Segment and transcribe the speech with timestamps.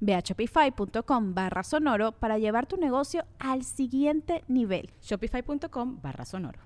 [0.00, 4.90] Ve a shopify.com barra sonoro para llevar tu negocio al siguiente nivel.
[5.02, 6.60] Shopify.com barra sonoro.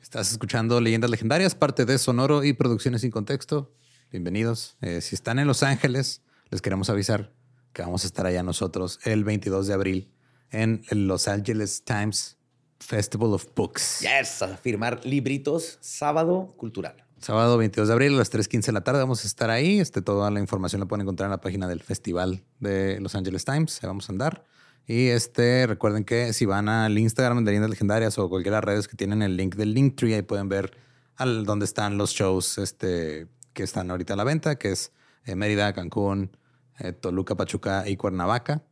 [0.00, 3.74] Estás escuchando Leyendas Legendarias, parte de Sonoro y Producciones sin Contexto.
[4.10, 4.76] Bienvenidos.
[4.80, 7.34] Eh, si están en Los Ángeles, les queremos avisar
[7.72, 10.12] que vamos a estar allá nosotros el 22 de abril
[10.50, 12.38] en el Los Angeles Times
[12.80, 14.00] Festival of Books.
[14.00, 17.07] Yes, a firmar libritos, sábado cultural.
[17.20, 19.80] Sábado 22 de abril a las 3.15 de la tarde vamos a estar ahí.
[19.80, 23.44] Este, toda la información la pueden encontrar en la página del Festival de Los Angeles
[23.44, 23.82] Times.
[23.82, 24.44] Ahí vamos a andar.
[24.86, 28.64] Y este, recuerden que si van al Instagram de Leyendas Legendarias o cualquiera de las
[28.64, 30.76] redes que tienen el link del Linktree, ahí pueden ver
[31.16, 34.92] al, dónde están los shows este, que están ahorita a la venta, que es
[35.24, 36.36] eh, Mérida, Cancún,
[36.78, 38.62] eh, Toluca, Pachuca y Cuernavaca.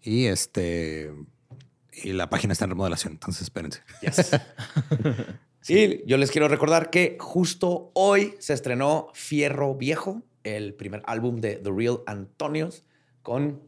[0.00, 1.12] Y este
[2.02, 3.82] y la página está en remodelación, entonces espérense.
[4.02, 4.30] Yes.
[5.64, 11.40] Sí, yo les quiero recordar que justo hoy se estrenó Fierro Viejo, el primer álbum
[11.40, 12.84] de The Real Antonios,
[13.22, 13.62] con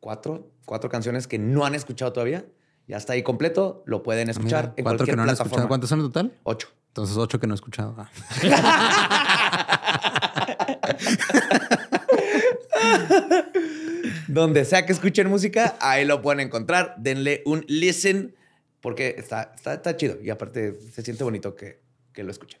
[0.00, 2.46] cuatro, cuatro canciones que no han escuchado todavía.
[2.88, 5.68] Ya está ahí completo, lo pueden escuchar en cualquier que no plataforma.
[5.68, 6.32] ¿Cuántos son en total?
[6.44, 6.68] Ocho.
[6.88, 7.94] Entonces, ocho que no he escuchado.
[7.98, 8.10] Ah.
[14.28, 16.94] Donde sea que escuchen música, ahí lo pueden encontrar.
[16.96, 18.34] Denle un listen
[18.84, 21.80] porque está, está, chido y aparte se siente bonito que,
[22.12, 22.60] que lo escuchen.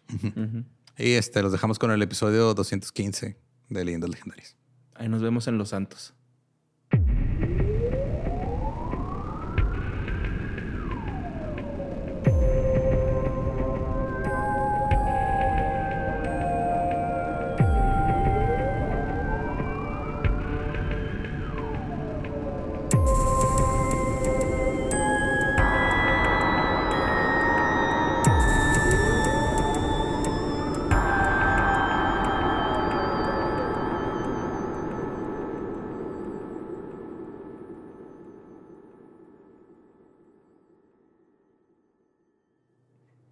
[0.96, 3.36] Y este, los dejamos con el episodio 215
[3.68, 4.56] de Leyendas Legendarias.
[4.94, 6.14] Ahí nos vemos en Los Santos.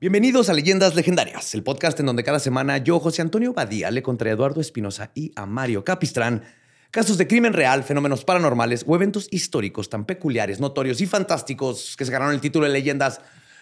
[0.03, 4.03] Bienvenidos a Leyendas Legendarias, el podcast en donde cada semana yo, José Antonio Badía, le
[4.03, 6.43] contra Eduardo Espinosa y a Mario Capistrán
[6.91, 12.05] casos de crimen real, fenómenos paranormales o eventos históricos tan peculiares, notorios y fantásticos que
[12.05, 13.21] se ganaron el título de Leyendas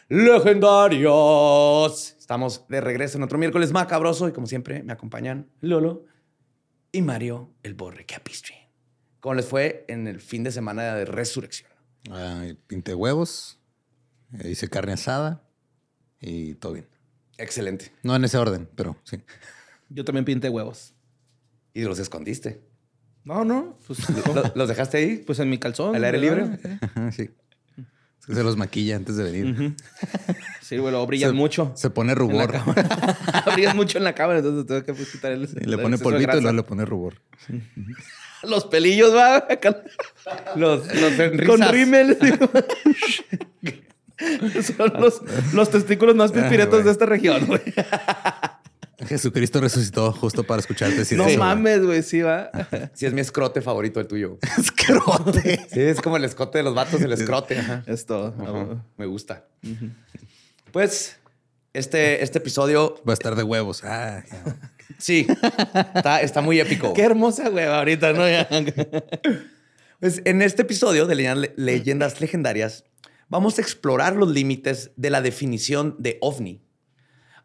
[0.09, 2.17] Legendarios.
[2.19, 6.07] Estamos de regreso en otro miércoles macabroso y como siempre me acompañan Lolo
[6.91, 8.61] y Mario el Borre Capistrán.
[9.21, 11.69] ¿Cómo les fue en el fin de semana de resurrección?
[12.67, 13.61] pinté huevos,
[14.39, 15.43] eh, hice carne asada
[16.21, 16.87] y todo bien.
[17.39, 17.93] Excelente.
[18.03, 19.19] No en ese orden, pero sí.
[19.89, 20.93] Yo también pinté huevos.
[21.73, 22.61] ¿Y los escondiste?
[23.25, 23.79] No, no.
[23.87, 24.01] Pues,
[24.55, 25.17] ¿Los dejaste ahí?
[25.19, 25.95] Pues en mi calzón.
[25.97, 26.59] ¿Al aire libre?
[27.13, 27.31] sí.
[28.27, 29.75] Se los maquilla antes de venir.
[30.61, 31.73] Sí, bueno, brillan mucho.
[31.75, 32.53] Se pone rubor.
[33.55, 35.49] brillan mucho en la cámara, entonces tengo que quitar el.
[35.53, 37.21] le pone polvito y luego le pone rubor.
[38.43, 39.47] Los pelillos, va.
[40.57, 42.17] los, los Con rímel.
[44.77, 44.93] Son
[45.53, 47.63] los, testículos más pispiretos de esta región, güey.
[49.07, 52.51] Jesucristo resucitó justo para escucharte decir no mames, güey, sí va.
[52.93, 54.39] Sí, es mi escrote favorito el tuyo.
[54.59, 55.67] ¿Escrote?
[55.73, 57.59] Sí, es como el escote de los vatos, el escrote.
[57.87, 58.35] Es todo.
[58.99, 59.47] Me gusta.
[60.71, 61.17] Pues
[61.73, 63.01] este, este episodio...
[63.09, 63.83] Va a estar de huevos.
[63.85, 64.23] Ah,
[64.99, 65.27] Sí,
[65.95, 66.93] está, está, muy épico.
[66.93, 68.25] Qué hermosa hueva ahorita, ¿no?
[70.01, 72.85] pues en este episodio de Leyendas Legendarias
[73.31, 76.61] vamos a explorar los límites de la definición de ovni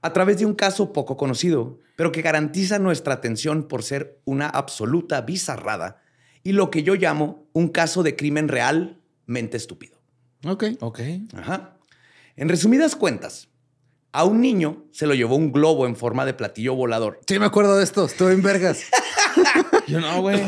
[0.02, 4.48] a través de un caso poco conocido, pero que garantiza nuestra atención por ser una
[4.48, 6.04] absoluta bizarrada
[6.44, 9.98] y lo que yo llamo un caso de crimen realmente estúpido.
[10.46, 10.66] Ok.
[10.82, 11.00] Ok.
[11.34, 11.78] Ajá.
[12.36, 13.50] En resumidas cuentas,
[14.12, 17.20] a un niño se lo llevó un globo en forma de platillo volador.
[17.28, 18.06] Sí, me acuerdo de esto.
[18.06, 18.84] Estuve en vergas.
[19.88, 20.40] yo no, güey.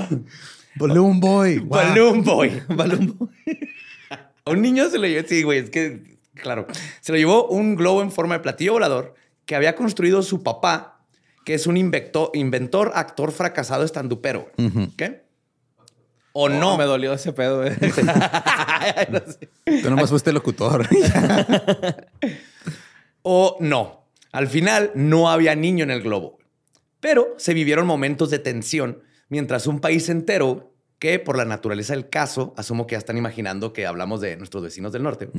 [0.75, 1.59] Balloon Boy.
[1.59, 2.61] Balloon Boy.
[2.69, 3.29] Balloon Boy.
[4.47, 5.27] A un niño se lo llevó.
[5.27, 6.67] Sí, güey, es que Claro.
[7.01, 9.15] Se lo llevó un globo en forma de platillo volador
[9.45, 11.03] que había construido su papá,
[11.45, 14.51] que es un invecto- inventor, actor fracasado estandupero.
[14.97, 15.25] ¿Qué?
[16.33, 16.77] O no.
[16.77, 17.63] Me dolió ese pedo.
[19.09, 19.49] No sé.
[19.81, 20.87] Tú nomás fuiste locutor.
[23.23, 24.05] o no.
[24.31, 26.37] Al final no había niño en el globo.
[26.99, 32.09] Pero se vivieron momentos de tensión mientras un país entero, que por la naturaleza del
[32.09, 35.29] caso, asumo que ya están imaginando que hablamos de nuestros vecinos del norte,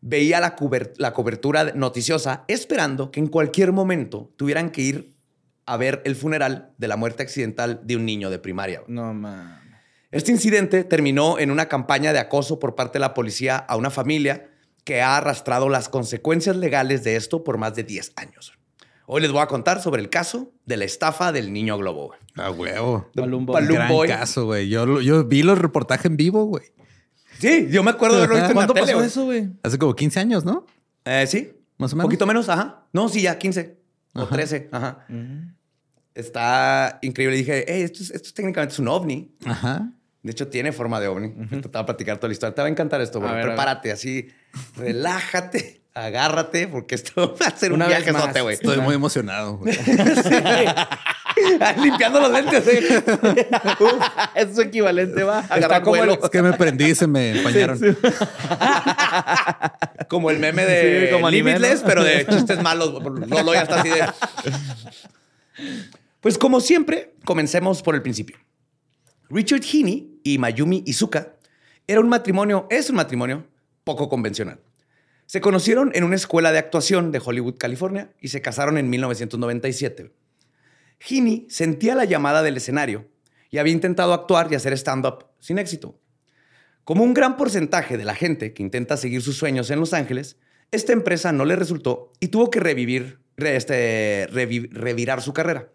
[0.00, 0.56] veía la,
[0.98, 5.16] la cobertura noticiosa esperando que en cualquier momento tuvieran que ir
[5.66, 8.82] a ver el funeral de la muerte accidental de un niño de primaria.
[8.86, 9.66] No, mames.
[10.12, 13.90] Este incidente terminó en una campaña de acoso por parte de la policía a una
[13.90, 14.48] familia
[14.84, 18.55] que ha arrastrado las consecuencias legales de esto por más de 10 años.
[19.06, 22.08] Hoy les voy a contar sobre el caso de la estafa del niño globo.
[22.08, 22.46] güey.
[22.46, 23.10] A huevo.
[23.14, 23.54] Balloon Boy.
[23.54, 24.08] Balloon Gran Boy.
[24.08, 24.68] caso, güey.
[24.68, 26.64] Yo, yo vi los reportajes en vivo, güey.
[27.38, 28.86] Sí, yo me acuerdo de haberlo visto en la ¿Cuándo tele.
[28.86, 29.06] pasó güey.
[29.06, 29.48] eso, güey?
[29.62, 30.66] Hace como 15 años, ¿no?
[31.04, 31.52] Eh, sí.
[31.78, 32.06] Más o Un menos.
[32.08, 32.86] poquito menos, ajá.
[32.92, 33.78] No, sí, ya 15
[34.14, 34.34] o Ajá.
[34.34, 34.68] 13.
[34.72, 35.06] Ajá.
[36.14, 37.36] Está increíble.
[37.36, 39.34] Dije, hey, esto, es, esto es técnicamente es un ovni.
[39.44, 39.92] Ajá.
[40.22, 41.28] De hecho, tiene forma de ovni.
[41.48, 42.54] Te voy a platicar toda la historia.
[42.54, 43.30] Te va a encantar esto, güey.
[43.30, 43.54] A ver, a ver.
[43.54, 44.28] Prepárate así,
[44.76, 48.42] relájate, agárrate, porque esto va a ser Una un vez viaje más.
[48.42, 48.54] güey.
[48.54, 49.76] Estoy muy emocionado, güey.
[51.82, 52.66] Limpiando los lentes.
[52.68, 53.48] ¿eh?
[54.34, 55.40] es su equivalente, va.
[55.40, 56.10] Está Agarrar como el.
[56.10, 57.78] Es que me prendí y se me empañaron.
[60.08, 61.86] como el meme de Sí, como Limitless, ¿no?
[61.86, 63.02] pero de chistes malos.
[63.28, 64.04] Lolo ya está así de...
[66.20, 68.36] Pues como siempre, comencemos por el principio.
[69.28, 71.34] Richard Heaney y Mayumi Izuka
[71.86, 73.46] era un matrimonio, es un matrimonio
[73.84, 74.58] poco convencional.
[75.26, 80.12] Se conocieron en una escuela de actuación de Hollywood, California, y se casaron en 1997.
[81.00, 83.08] Heaney sentía la llamada del escenario
[83.50, 85.98] y había intentado actuar y hacer stand-up sin éxito.
[86.84, 90.36] Como un gran porcentaje de la gente que intenta seguir sus sueños en Los Ángeles,
[90.70, 95.68] esta empresa no le resultó y tuvo que revivir, re- este, revi- revirar su carrera.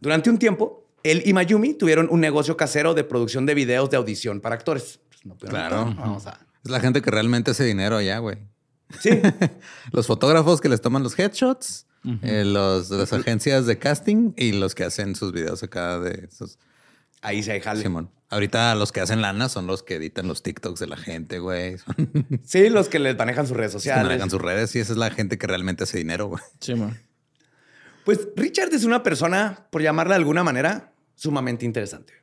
[0.00, 3.96] Durante un tiempo, él y Mayumi tuvieron un negocio casero de producción de videos de
[3.96, 5.00] audición para actores.
[5.08, 5.94] Pues no Claro.
[5.96, 6.38] Vamos a...
[6.64, 8.38] Es la gente que realmente hace dinero allá, güey.
[9.00, 9.20] Sí,
[9.92, 11.86] Los fotógrafos que les toman los headshots,
[12.22, 16.58] eh, los, las agencias de casting y los que hacen sus videos acá de esos.
[17.20, 17.82] ahí se jale.
[17.82, 18.10] Simón.
[18.28, 21.72] Ahorita los que hacen lana son los que editan los TikToks de la gente, güey.
[21.72, 21.84] Los
[22.44, 24.04] Sí, los que les manejan sus redes que sociales.
[24.04, 26.42] manejan sus redes y esa es la gente que realmente hace dinero, güey.
[26.60, 26.98] Sí, man.
[28.04, 32.14] Pues Richard es una persona, por llamarla de alguna manera, sumamente interesante.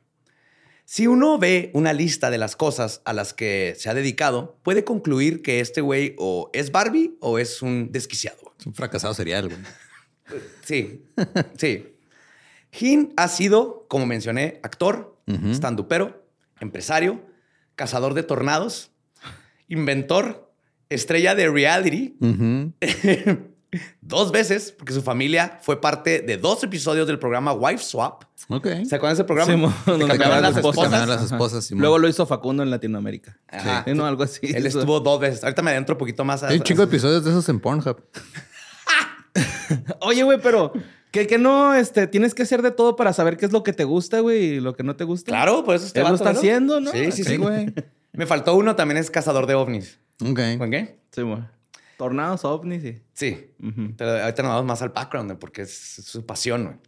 [0.92, 4.82] Si uno ve una lista de las cosas a las que se ha dedicado, puede
[4.82, 8.56] concluir que este güey o es Barbie o es un desquiciado.
[8.58, 9.60] Es un fracasado serial, güey.
[10.64, 11.04] Sí,
[11.56, 11.94] sí.
[12.72, 15.54] Hin ha sido, como mencioné, actor, Ujú.
[15.54, 16.26] standupero,
[16.58, 17.24] empresario,
[17.76, 18.90] cazador de tornados,
[19.68, 20.52] inventor,
[20.88, 22.16] estrella de reality.
[24.00, 28.24] dos veces, porque su familia fue parte de dos episodios del programa Wife Swap.
[28.48, 28.66] Ok.
[28.88, 29.46] ¿Se acuerdan de ese programa?
[29.84, 30.82] Que donde cambiaban cambiaban las esposas.
[30.82, 31.82] Cambiaban las esposas, Simón.
[31.82, 33.38] Luego lo hizo Facundo en Latinoamérica.
[33.48, 33.84] Ajá.
[33.86, 34.40] Sí, no, algo así.
[34.54, 35.44] Él estuvo dos veces.
[35.44, 36.42] Ahorita me adentro un poquito más.
[36.42, 38.02] a- Hay un chingo de episodios de esos en Pornhub.
[40.00, 40.72] Oye, güey, pero
[41.12, 43.72] que, que no este, tienes que hacer de todo para saber qué es lo que
[43.72, 45.30] te gusta, güey, y lo que no te gusta.
[45.30, 46.38] Claro, por eso este Él lo está ¿no?
[46.38, 46.90] haciendo, ¿no?
[46.90, 47.30] Sí, sí, sí.
[47.30, 47.72] Sí, güey.
[48.12, 49.98] Me faltó uno, también es cazador de ovnis.
[50.24, 50.40] Ok.
[50.58, 50.98] ¿Con qué?
[51.12, 51.38] Sí, güey.
[52.00, 53.02] Tornados, ovnis, sí.
[53.12, 53.50] Sí.
[53.98, 56.80] Pero ahorita nos vamos más al background, porque es su pasión.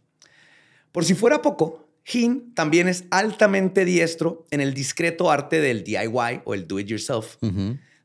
[0.91, 6.41] Por si fuera poco, Hin también es altamente diestro en el discreto arte del DIY
[6.45, 7.35] o el do it yourself.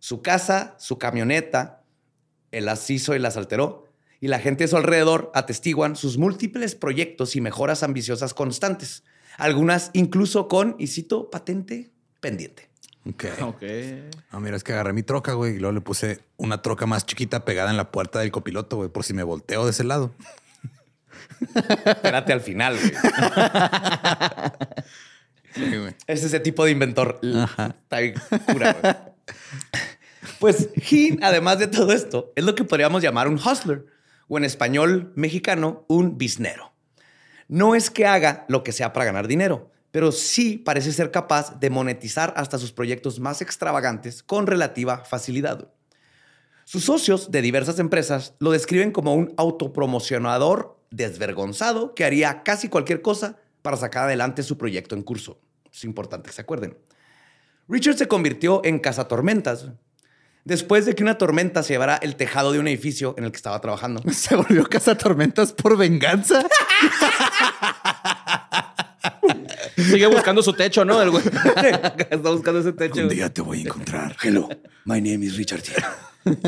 [0.00, 1.82] Su casa, su camioneta,
[2.50, 3.86] él las hizo y las alteró.
[4.20, 9.02] Y la gente a su alrededor atestiguan sus múltiples proyectos y mejoras ambiciosas constantes.
[9.38, 12.67] Algunas incluso con, y cito, patente pendiente.
[13.06, 13.24] Ok.
[13.42, 13.62] Ok.
[14.32, 17.06] No, mira, es que agarré mi troca, güey, y luego le puse una troca más
[17.06, 20.14] chiquita pegada en la puerta del copiloto, güey, por si me volteo de ese lado.
[21.84, 22.76] Espérate al final.
[22.76, 22.92] güey.
[25.54, 25.94] Sí, güey.
[26.06, 27.20] Es ese tipo de inventor.
[27.36, 27.76] Ajá.
[27.82, 28.14] Está bien
[28.52, 28.94] cura, güey.
[30.38, 33.86] Pues Hin, además de todo esto, es lo que podríamos llamar un hustler
[34.28, 36.72] o en español mexicano, un biznero.
[37.48, 41.58] No es que haga lo que sea para ganar dinero, pero sí parece ser capaz
[41.58, 45.68] de monetizar hasta sus proyectos más extravagantes con relativa facilidad.
[46.64, 53.00] Sus socios de diversas empresas lo describen como un autopromocionador desvergonzado que haría casi cualquier
[53.00, 55.40] cosa para sacar adelante su proyecto en curso.
[55.72, 56.76] Es importante que se acuerden.
[57.68, 59.68] Richard se convirtió en cazatormentas
[60.44, 63.36] después de que una tormenta se llevara el tejado de un edificio en el que
[63.36, 64.02] estaba trabajando.
[64.12, 66.46] Se volvió casa tormentas por venganza.
[69.78, 71.00] Sigue buscando su techo, ¿no?
[71.00, 71.24] El güey.
[72.10, 73.02] Está buscando ese techo.
[73.02, 74.16] Un día te voy a encontrar.
[74.22, 74.48] Hello,
[74.84, 75.72] my name is Richard T.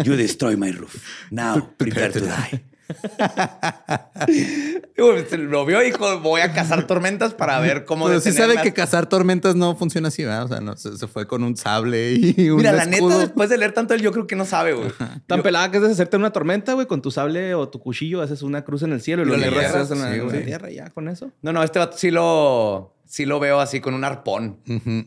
[0.04, 0.96] You destroy my roof.
[1.30, 2.64] Now, prepare to die.
[4.96, 8.72] Lo vio y dijo, voy a cazar tormentas para ver cómo Pero sí sabe que
[8.72, 10.44] cazar tormentas no funciona así, ¿verdad?
[10.44, 13.48] O sea, no, se, se fue con un sable y un Mira, la neta, después
[13.48, 14.90] de leer tanto él, yo creo que no sabe, güey.
[15.26, 18.42] Tan pelada que es deshacerte una tormenta, güey, con tu sable o tu cuchillo, haces
[18.42, 20.90] una cruz en el cielo y, Y lo entierras, en la, sí, tierra y ya
[20.90, 21.30] con eso.
[21.42, 24.60] No, no, este vato sí lo, sí lo veo así con un arpón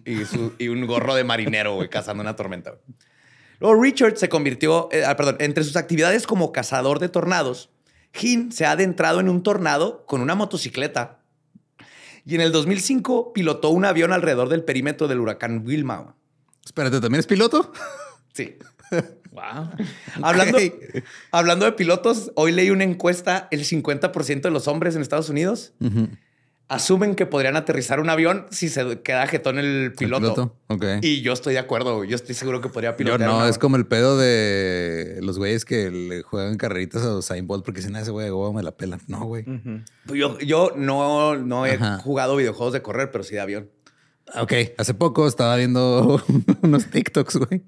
[0.06, 2.76] y, su- y un gorro de marinero, güey, cazando una tormenta.
[3.60, 7.70] Luego Richard se convirtió, eh, ah, perdón, entre sus actividades como cazador de tornados,
[8.22, 11.20] Hin se ha adentrado en un tornado con una motocicleta
[12.26, 16.16] y en el 2005 pilotó un avión alrededor del perímetro del huracán Wilma.
[16.66, 17.72] Espérate, ¿también es piloto?
[18.34, 18.58] Sí.
[19.34, 19.72] Wow.
[20.22, 20.60] Hablando,
[21.32, 25.74] hablando de pilotos, hoy leí una encuesta, el 50% de los hombres en Estados Unidos
[26.70, 30.56] asumen que podrían aterrizar un avión si se queda jetón el piloto.
[31.02, 33.28] Y yo estoy de acuerdo, yo estoy seguro que podría Yo pilotar.
[33.28, 37.46] no, un es como el pedo de los güeyes que le juegan carreritas a Usain
[37.46, 39.02] Bolt porque dicen, "Ah, ese güey de me la pelan.
[39.08, 39.46] No, güey.
[40.14, 42.00] Yo, yo no, no he Ajá.
[42.00, 43.70] jugado videojuegos de correr, pero sí de avión.
[44.40, 46.24] Ok, hace poco estaba viendo
[46.64, 47.62] unos TikToks, güey.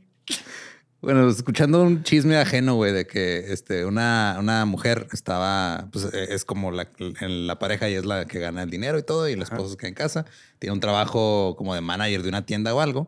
[1.05, 6.27] Bueno, escuchando un chisme ajeno, güey, de que este, una, una mujer estaba, pues eh,
[6.31, 9.29] es como la, en la pareja y es la que gana el dinero y todo,
[9.29, 10.25] y el esposo se queda en casa.
[10.57, 13.07] Tiene un trabajo como de manager de una tienda o algo.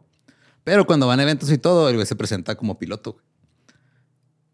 [0.63, 3.13] Pero cuando van a eventos y todo, el güey se presenta como piloto.
[3.13, 3.25] güey.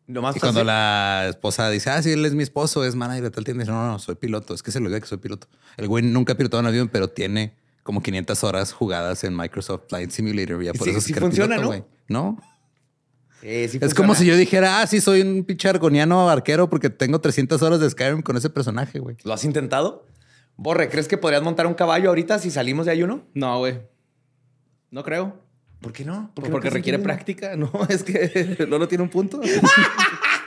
[0.07, 3.23] Lo más Y cuando la esposa dice, ah, sí, él es mi esposo, es manager
[3.23, 4.53] de tal tienda, dice, no, no, soy piloto.
[4.53, 5.47] Es que se le olvida que soy piloto.
[5.75, 9.83] El güey nunca ha pilotado un avión, pero tiene como 500 horas jugadas en Microsoft
[9.89, 10.61] Flight Simulator.
[10.63, 11.67] Y ya por sí- eso es sí funciona, piloto, ¿no?
[11.67, 11.83] güey.
[12.07, 12.41] No.
[13.43, 16.89] Sí, sí Es como si yo dijera, ah, sí, soy un pinche argoniano arquero porque
[16.89, 19.17] tengo 300 horas de Skyrim con ese personaje, güey.
[19.23, 20.05] ¿Lo has intentado?
[20.55, 23.25] Borre, ¿crees que podrías montar un caballo ahorita si salimos de ayuno?
[23.33, 23.81] No, güey.
[24.91, 25.41] No creo.
[25.81, 26.31] ¿Por qué no?
[26.33, 27.55] ¿Por Porque, no requiere práctica.
[27.57, 29.41] No, es que Lolo tiene un punto.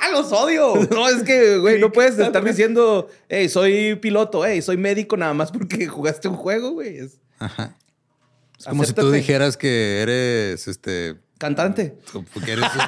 [0.00, 0.74] ¡Ah, los odio!
[0.90, 5.34] No, es que, güey, no puedes estar diciendo, hey, soy piloto, hey, soy médico nada
[5.34, 6.96] más porque jugaste un juego, güey.
[6.96, 7.76] Es Ajá.
[8.58, 11.98] Es como si tú dijeras que eres, este, cantante.
[12.32, 12.70] porque eres un-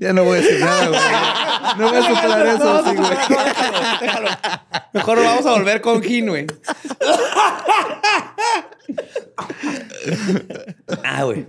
[0.00, 1.00] Ya no voy a decir nada, güey.
[1.78, 3.10] No voy a superar eso, sí, güey.
[3.10, 4.28] Déjalo, déjalo.
[4.92, 6.46] Mejor vamos a volver con Jin, güey.
[11.04, 11.46] ah, güey.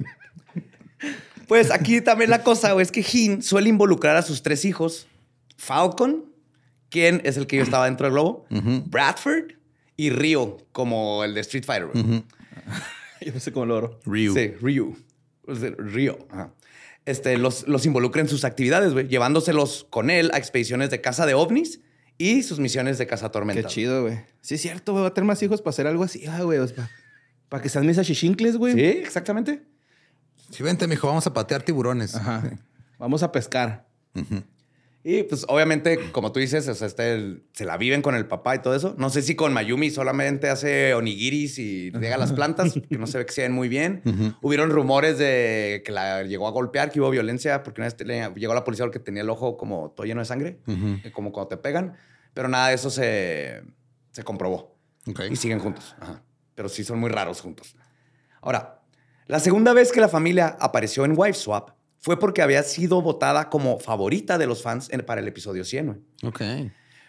[1.48, 5.08] Pues aquí también la cosa, güey, es que Jin suele involucrar a sus tres hijos.
[5.56, 6.26] Falcon,
[6.90, 8.46] quien es el que yo estaba dentro del globo.
[8.50, 9.54] Bradford
[9.96, 11.88] y Ryo, como el de Street Fighter.
[11.94, 12.24] güey.
[13.22, 14.00] Yo no sé cómo logro.
[14.06, 14.34] Ryu.
[14.34, 14.96] Sí, Ryu.
[15.46, 16.18] Ryo.
[16.30, 16.52] ajá.
[17.06, 21.26] Este, los, los involucra en sus actividades, güey, llevándoselos con él a expediciones de caza
[21.26, 21.80] de ovnis
[22.18, 23.68] y sus misiones de caza Qué tormenta.
[23.70, 24.20] chido, güey.
[24.42, 25.04] Sí, es cierto, güey.
[25.04, 26.60] Va a tener más hijos para hacer algo así, ah, güey.
[27.48, 28.74] Para que sean mis achichincles, güey.
[28.74, 29.62] Sí, exactamente.
[30.52, 32.14] Sí, vente, mijo, vamos a patear tiburones.
[32.16, 32.44] Ajá.
[33.00, 33.88] Vamos a pescar.
[35.10, 38.56] Y pues obviamente, como tú dices, o sea, este, se la viven con el papá
[38.56, 38.94] y todo eso.
[38.98, 43.20] No sé si con Mayumi solamente hace onigiris y riega las plantas, que no se
[43.20, 44.02] ve que se ven muy bien.
[44.42, 48.34] Hubieron rumores de que la llegó a golpear, que hubo violencia, porque una vez le-
[48.36, 51.48] llegó la policía porque tenía el ojo como todo lleno de sangre, eh, como cuando
[51.48, 51.96] te pegan.
[52.34, 53.62] Pero nada de eso se,
[54.12, 54.76] se comprobó.
[55.08, 55.22] Ok.
[55.32, 55.96] Y siguen juntos.
[56.02, 56.22] Ajá.
[56.54, 57.78] Pero sí son muy raros juntos.
[58.42, 58.82] Ahora,
[59.28, 63.50] la segunda vez que la familia apareció en Wife Swap fue porque había sido votada
[63.50, 65.86] como favorita de los fans en- para el episodio 100.
[65.88, 65.98] güey.
[66.24, 66.42] Ok.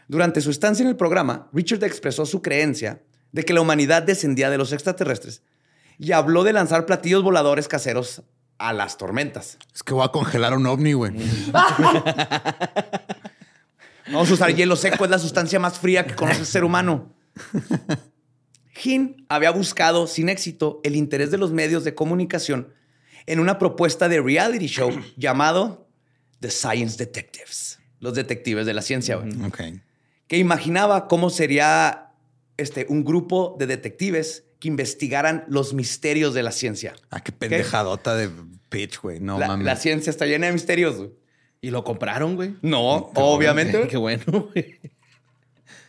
[0.08, 3.02] Durante su estancia en el programa, Richard expresó su creencia
[3.32, 5.42] de que la humanidad descendía de los extraterrestres
[5.98, 8.22] y habló de lanzar platillos voladores caseros
[8.56, 9.58] a las tormentas.
[9.74, 11.12] Es que voy a congelar un ovni, güey.
[14.06, 17.12] Vamos a usar hielo seco, es la sustancia más fría que conoce el ser humano.
[18.82, 22.72] Hin había buscado sin éxito el interés de los medios de comunicación
[23.32, 25.88] en una propuesta de reality show llamado
[26.40, 29.60] The Science Detectives, los detectives de la ciencia, güey, Ok.
[30.26, 32.12] que imaginaba cómo sería
[32.56, 36.94] este, un grupo de detectives que investigaran los misterios de la ciencia.
[37.10, 38.28] Ah, qué pendejadota de
[38.68, 39.20] pitch, güey.
[39.20, 39.64] No la, mames.
[39.64, 40.96] la ciencia está llena de misterios.
[40.96, 41.10] güey.
[41.60, 42.56] Y lo compraron, güey.
[42.62, 43.76] No, obviamente.
[43.78, 43.88] güey.
[43.88, 44.80] Qué bueno, güey.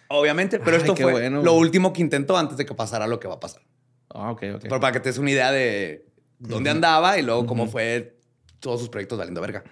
[0.08, 1.62] Obviamente, pero Ay, esto qué fue bueno, lo güey.
[1.64, 3.62] último que intentó antes de que pasara lo que va a pasar.
[4.10, 4.62] Ah, ok, ok.
[4.64, 6.06] Pero para que te des una idea de
[6.40, 8.18] dónde andaba y luego cómo fue
[8.60, 9.64] todos sus proyectos valiendo verga.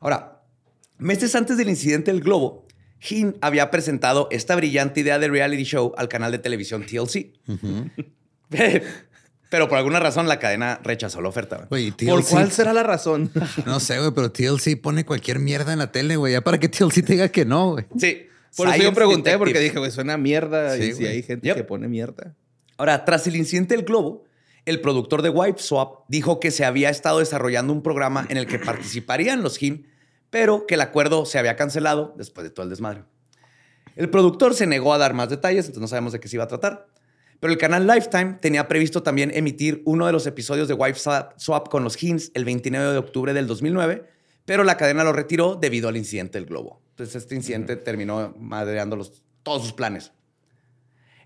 [0.00, 0.42] Ahora,
[0.98, 2.66] meses antes del incidente del globo,
[3.00, 7.32] Hin había presentado esta brillante idea de reality show al canal de televisión TLC.
[9.50, 11.68] Pero por alguna razón la cadena rechazó la oferta.
[11.68, 13.30] ¿Por cuál será la razón?
[13.66, 16.34] No sé, güey, pero TLC pone cualquier mierda en la tele, güey.
[16.34, 17.86] Ya para que TLC te diga que no, güey.
[17.98, 18.26] Sí,
[18.56, 20.76] Por eso yo pregunté, porque dije, güey, suena a mierda.
[20.76, 21.56] Sí, y si hay gente Yep.
[21.56, 22.34] que pone mierda.
[22.76, 24.24] Ahora, tras el incidente del globo,
[24.68, 28.46] el productor de Wipe Swap dijo que se había estado desarrollando un programa en el
[28.46, 29.84] que participarían los Jim,
[30.30, 33.04] pero que el acuerdo se había cancelado después de todo el desmadre.
[33.96, 36.44] El productor se negó a dar más detalles, entonces no sabemos de qué se iba
[36.44, 36.86] a tratar.
[37.40, 41.68] Pero el canal Lifetime tenía previsto también emitir uno de los episodios de Wipe Swap
[41.68, 44.04] con los Hints el 29 de octubre del 2009,
[44.44, 46.82] pero la cadena lo retiró debido al incidente del globo.
[46.90, 50.12] Entonces este incidente terminó madreando los- todos sus planes.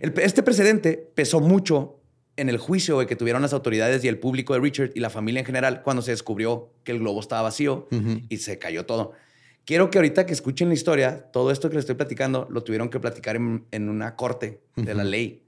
[0.00, 2.01] El- este precedente pesó mucho
[2.42, 5.10] en el juicio güey, que tuvieron las autoridades y el público de Richard y la
[5.10, 7.88] familia en general cuando se descubrió que el globo estaba vacío
[8.28, 9.12] y se cayó todo.
[9.64, 12.90] Quiero que ahorita que escuchen la historia, todo esto que les estoy platicando, lo tuvieron
[12.90, 15.44] que platicar en, en una corte de la ley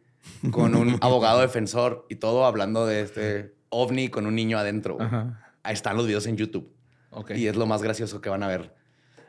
[0.52, 4.96] con un abogado defensor y todo hablando de este ovni con un niño adentro.
[5.00, 5.52] Ajá.
[5.64, 6.70] Ahí están los videos en YouTube.
[7.34, 8.72] Y es lo más gracioso que van a ver.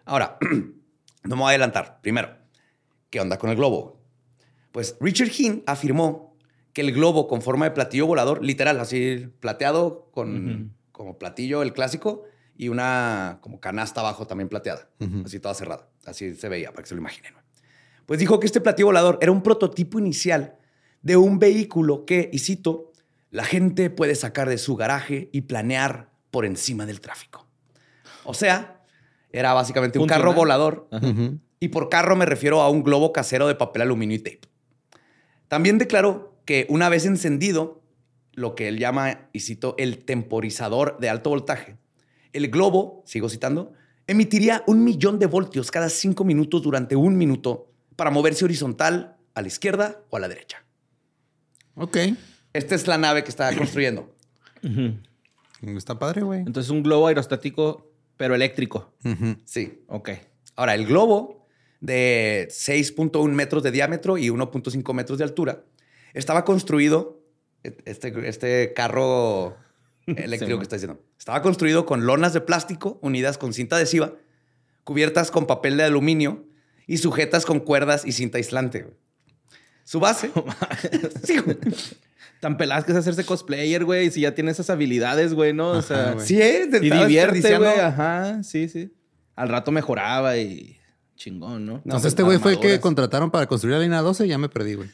[0.05, 0.38] Ahora,
[1.24, 2.00] no me voy a adelantar.
[2.01, 2.29] Primero,
[3.10, 4.00] ¿qué onda con el globo?
[4.72, 6.35] Pues Richard Hinn afirmó
[6.75, 11.72] que el globo con forma de platillo volador, literal, así plateado con como platillo, el
[11.72, 12.24] clásico,
[12.58, 14.89] y una como canasta abajo también plateada,
[15.25, 15.88] así toda cerrada.
[16.05, 17.34] Así se veía, para que se lo imaginen.
[18.05, 20.58] Pues dijo que este platillo volador era un prototipo inicial
[21.01, 22.91] de un vehículo que, y cito,
[23.32, 27.48] la gente puede sacar de su garaje y planear por encima del tráfico.
[28.25, 28.84] O sea,
[29.32, 30.89] era básicamente un carro volador.
[31.62, 34.41] Y por carro me refiero a un globo casero de papel aluminio y tape.
[35.48, 37.82] También declaró que una vez encendido,
[38.34, 41.78] lo que él llama, y cito, el temporizador de alto voltaje,
[42.34, 43.74] el globo, sigo citando,
[44.08, 49.42] emitiría un millón de voltios cada cinco minutos durante un minuto para moverse horizontal a
[49.42, 50.64] la izquierda o a la derecha.
[51.75, 51.98] Ok.
[52.54, 54.14] Esta es la nave que está construyendo.
[55.62, 56.40] Está padre, güey.
[56.40, 58.94] Entonces, un globo aerostático, pero eléctrico.
[59.46, 59.82] Sí.
[59.88, 60.12] Ok.
[60.56, 61.48] Ahora, el globo
[61.82, 65.64] de 6.1 metros de diámetro y 1.5 metros de altura
[66.15, 67.22] estaba construido,
[67.63, 69.57] este, este carro
[70.07, 74.13] eléctrico Sí, que está diciendo, estaba construido con lonas de plástico unidas con cinta adhesiva,
[74.84, 76.45] cubiertas con papel de aluminio
[76.88, 78.87] y sujetas con cuerdas y cinta aislante.
[79.83, 80.31] Su base.
[81.24, 81.37] sí.
[82.40, 84.09] Tan peladas que es hacerse cosplayer, güey.
[84.09, 85.72] Si ya tiene esas habilidades, güey, ¿no?
[85.72, 86.25] O sea, güey.
[86.25, 86.68] Sí, es.
[86.81, 87.79] y estaba divierte, güey.
[87.79, 88.92] Ajá, sí, sí.
[89.35, 90.77] Al rato mejoraba y
[91.16, 91.74] chingón, ¿no?
[91.74, 94.29] No, Entonces, pues, este güey fue el que contrataron para construir la línea 12 y
[94.29, 94.90] ya me perdí, güey.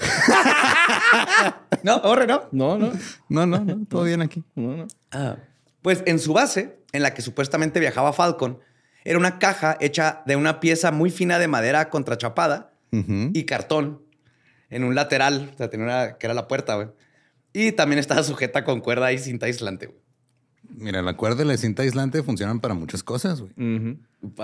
[1.82, 2.42] No, ahorre, no.
[2.52, 2.92] No, no,
[3.28, 4.44] No, no, no, todo bien aquí.
[4.54, 4.86] no, no.
[5.12, 5.36] Ah,
[5.82, 8.58] Pues en su base, en la que supuestamente viajaba Falcon,
[9.04, 14.02] era una caja hecha de una pieza muy fina de madera contrachapada y cartón
[14.68, 16.88] en un lateral, o sea, tenía una que era la puerta, güey.
[17.52, 19.98] Y también estaba sujeta con cuerda y cinta aislante, güey.
[20.68, 23.52] Mira, la cuerda y la cinta aislante funcionan para muchas cosas, güey.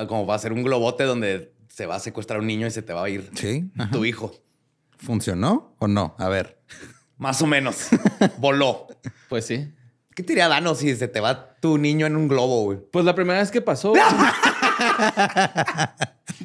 [0.08, 2.70] Como va a ser un globote donde se va a secuestrar a un niño y
[2.70, 3.68] se te va a ir Sí.
[3.76, 3.90] ajá.
[3.90, 4.32] tu hijo.
[4.98, 6.14] ¿Funcionó o no?
[6.18, 6.58] A ver.
[7.18, 7.88] Más o menos.
[8.38, 8.86] Voló.
[9.28, 9.72] Pues sí.
[10.14, 12.78] ¿Qué te diría Dano si se te va tu niño en un globo, güey?
[12.90, 13.92] Pues la primera vez que pasó.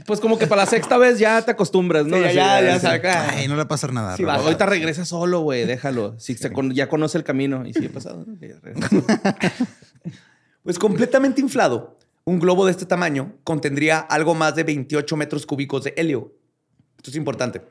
[0.05, 2.17] pues como que para la sexta vez ya te acostumbras, ¿no?
[2.17, 3.01] Sí, ya, ya, ya sabes.
[3.05, 4.17] Ay, no le va a pasar nada.
[4.17, 4.43] Sí, baja.
[4.43, 5.65] Ahorita regresa solo, güey.
[5.65, 6.19] Déjalo.
[6.19, 7.65] Si se con- ya conoce el camino.
[7.65, 8.25] Y sí, he pasado.
[10.63, 15.83] Pues completamente inflado, un globo de este tamaño contendría algo más de 28 metros cúbicos
[15.85, 16.35] de helio.
[16.97, 17.61] Esto es importante.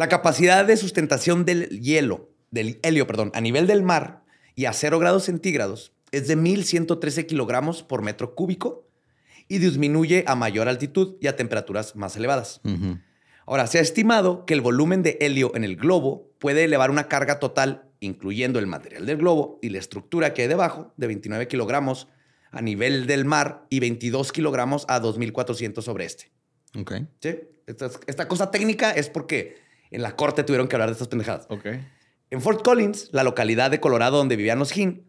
[0.00, 4.72] La capacidad de sustentación del hielo, del helio, perdón, a nivel del mar y a
[4.72, 8.88] 0 grados centígrados es de 1.113 kilogramos por metro cúbico
[9.46, 12.62] y disminuye a mayor altitud y a temperaturas más elevadas.
[13.44, 17.06] Ahora, se ha estimado que el volumen de helio en el globo puede elevar una
[17.06, 21.46] carga total, incluyendo el material del globo y la estructura que hay debajo, de 29
[21.46, 22.08] kilogramos
[22.52, 26.32] a nivel del mar y 22 kilogramos a 2.400 sobre este.
[26.74, 26.92] Ok.
[27.20, 27.38] ¿Sí?
[27.66, 31.46] Esta, esta cosa técnica es porque en la corte tuvieron que hablar de estas pendejadas.
[31.50, 31.66] ok.
[32.32, 35.04] En Fort Collins, la localidad de Colorado donde vivían los Hin,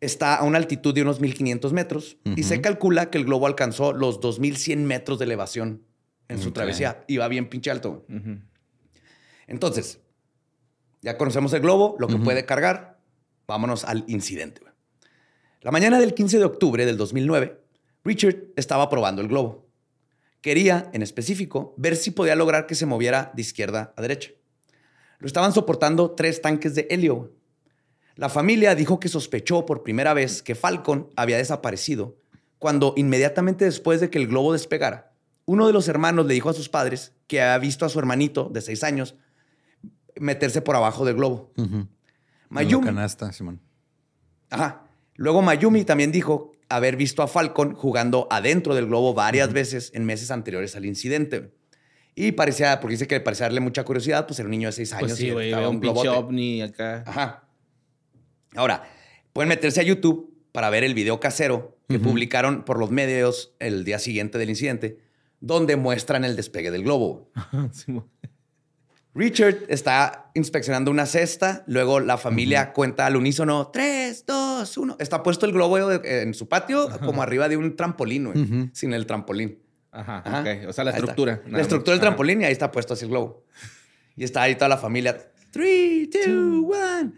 [0.00, 3.92] está a una altitud de unos 1.500 metros y se calcula que el globo alcanzó
[3.92, 5.82] los 2.100 metros de elevación
[6.28, 6.54] en su Ok.
[6.54, 7.04] travesía.
[7.06, 8.04] Iba bien pinche alto.
[9.46, 10.00] Entonces,
[11.02, 12.98] ya conocemos el globo, lo que puede cargar.
[13.46, 14.60] Vámonos al incidente.
[15.62, 17.60] La mañana del 15 de octubre del 2009,
[18.04, 19.65] Richard estaba probando el globo.
[20.46, 24.30] Quería, en específico, ver si podía lograr que se moviera de izquierda a derecha.
[25.18, 27.32] Lo estaban soportando tres tanques de helio.
[28.14, 32.20] La familia dijo que sospechó por primera vez que Falcon había desaparecido
[32.60, 35.14] cuando inmediatamente después de que el globo despegara,
[35.46, 38.48] uno de los hermanos le dijo a sus padres que había visto a su hermanito
[38.48, 39.16] de seis años
[40.14, 41.52] meterse por abajo del globo.
[41.56, 41.88] En la
[42.50, 42.86] Mayumi.
[42.86, 43.60] canasta, Simón.
[44.50, 44.84] Ajá.
[45.16, 50.04] Luego Mayumi también dijo haber visto a Falcon jugando adentro del globo varias veces en
[50.04, 51.52] meses anteriores al incidente.
[52.14, 54.92] Y parecía, porque dice que parecía darle mucha curiosidad, pues era un niño de seis
[54.92, 55.08] años.
[55.10, 57.04] Pues sí, y güey, un pinche ovni acá.
[57.06, 57.48] Ajá.
[58.54, 58.84] Ahora,
[59.32, 63.84] pueden meterse a YouTube para ver el video casero que publicaron por los medios el
[63.84, 64.98] día siguiente del incidente,
[65.40, 67.30] donde muestran el despegue del globo.
[67.72, 68.00] Sí,
[69.16, 74.96] Richard está inspeccionando una cesta, luego la familia cuenta al unísono, tres, dos, uno.
[75.00, 79.06] Está puesto el globo en su patio como arriba de un trampolín, güey, sin el
[79.06, 79.58] trampolín.
[79.90, 80.22] Ajá.
[80.68, 81.40] O sea, la Ahí estructura.
[81.48, 83.44] La estructura del trampolín y ahí está puesto así el globo.
[84.16, 85.16] Y está ahí toda la familia.
[85.50, 87.12] Three, two, one.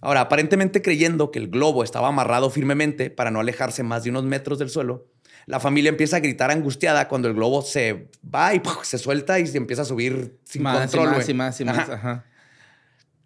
[0.00, 4.24] Ahora, aparentemente creyendo que el globo estaba amarrado firmemente para no alejarse más de unos
[4.24, 5.08] metros del suelo,
[5.50, 8.84] la familia empieza a gritar angustiada cuando el globo se va y ¡puf!
[8.84, 11.08] se suelta y se empieza a subir sin más, control.
[11.08, 11.78] y más, y más, y más.
[11.78, 11.92] Ajá.
[11.94, 12.24] Ajá.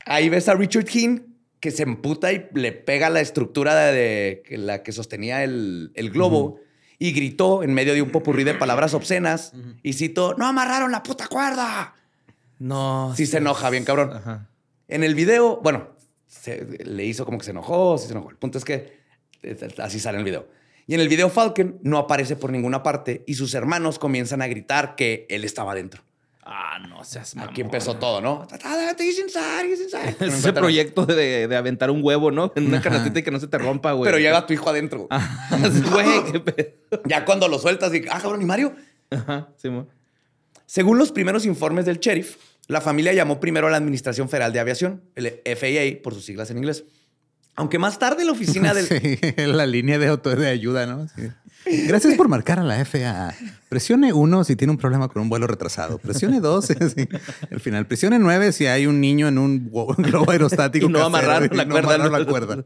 [0.07, 1.21] Ahí ves a Richard King
[1.61, 6.61] que se emputa y le pega la estructura de, la que sostenía el, el globo
[6.99, 11.03] y gritó en medio de un popurrí de palabras obscenas y citó, no amarraron la
[11.03, 11.95] puta cuerda.
[12.59, 13.13] No.
[13.17, 14.13] Sí se enoja bien cabrón.
[14.13, 14.49] Ajá.
[14.89, 15.89] En el video, bueno,
[16.27, 18.31] se- le hizo como que se enojó, sí se enojó.
[18.31, 18.99] El punto es que
[19.79, 20.47] así sale el video.
[20.87, 24.47] Y en el video Falcon no aparece por ninguna parte y sus hermanos comienzan a
[24.47, 26.03] gritar que él estaba dentro.
[26.47, 27.51] Ah, no seas mamón.
[27.51, 28.47] Aquí empezó todo, ¿no?
[28.99, 30.16] He's inside, he's inside.
[30.20, 32.53] Es ese proyecto de, de aventar un huevo, ¿no?
[32.55, 34.07] En una canastita y que no se te rompa, güey.
[34.07, 35.09] Pero lleva tu hijo adentro.
[35.90, 37.03] Güey, qué pedo.
[37.07, 38.75] Ya cuando lo sueltas y, ah, cabrón, ¿y Mario?
[39.11, 39.88] Ajá, sí, mo.
[40.66, 44.61] Según los primeros informes del sheriff, la familia llamó primero a la Administración Federal de
[44.61, 46.85] Aviación, el FAA, por sus siglas en inglés.
[47.57, 48.87] Aunque más tarde la oficina del...
[48.88, 51.07] Sí, la línea de auto de ayuda, ¿no?
[51.09, 51.31] Sí.
[51.87, 53.35] Gracias por marcar a la FAA.
[53.69, 55.99] Presione uno si tiene un problema con un vuelo retrasado.
[55.99, 56.67] Presione dos.
[56.97, 57.09] sí.
[57.51, 60.87] Al final, presione nueve si hay un niño en un globo aerostático.
[60.87, 61.95] Y no amarraron la no cuerda.
[61.95, 62.64] amarraron la cuerda.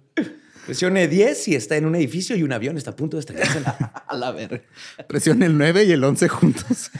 [0.66, 3.62] Presione 10 si está en un edificio y un avión está a punto de estrellarse.
[3.64, 4.60] A la verga.
[5.08, 6.90] Presione el 9 y el 11 juntos.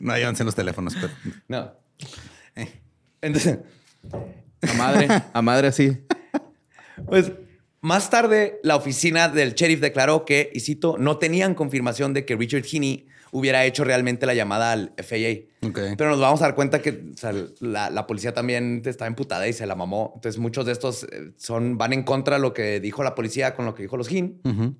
[0.00, 1.12] no hay 11 en los teléfonos, pero
[1.48, 1.72] No.
[3.20, 3.58] Entonces,
[4.62, 5.98] A madre, a madre así.
[7.06, 7.32] pues
[7.80, 12.34] más tarde la oficina del sheriff declaró que, y cito, no tenían confirmación de que
[12.36, 15.46] Richard Heaney hubiera hecho realmente la llamada al FAA.
[15.96, 19.46] Pero nos vamos a dar cuenta que o sea, la, la policía también está emputada
[19.46, 20.12] y se la mamó.
[20.16, 23.54] Entonces muchos de estos eh, son, van en contra de lo que dijo la policía
[23.54, 24.74] con lo que dijo los Ujú.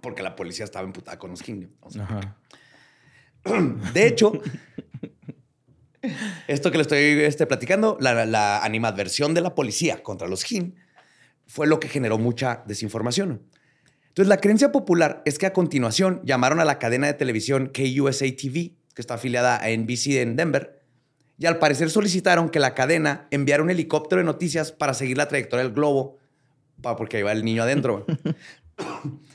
[0.00, 1.72] porque la policía estaba emputada con los Hin.
[1.80, 2.36] O sea, Ajá.
[3.94, 4.32] De hecho,
[6.48, 10.74] esto que le estoy este, platicando, la, animadversión de la policía contra los Hin
[11.46, 13.42] fue lo que generó mucha desinformación.
[14.08, 18.26] Entonces, la creencia popular es que a continuación llamaron a la cadena de televisión KUSA
[18.36, 20.80] TV, que está afiliada a NBC en Denver,
[21.38, 25.28] y al parecer solicitaron que la cadena enviara un helicóptero de noticias para seguir la
[25.28, 26.18] trayectoria del globo,
[26.82, 28.04] porque iba el niño adentro.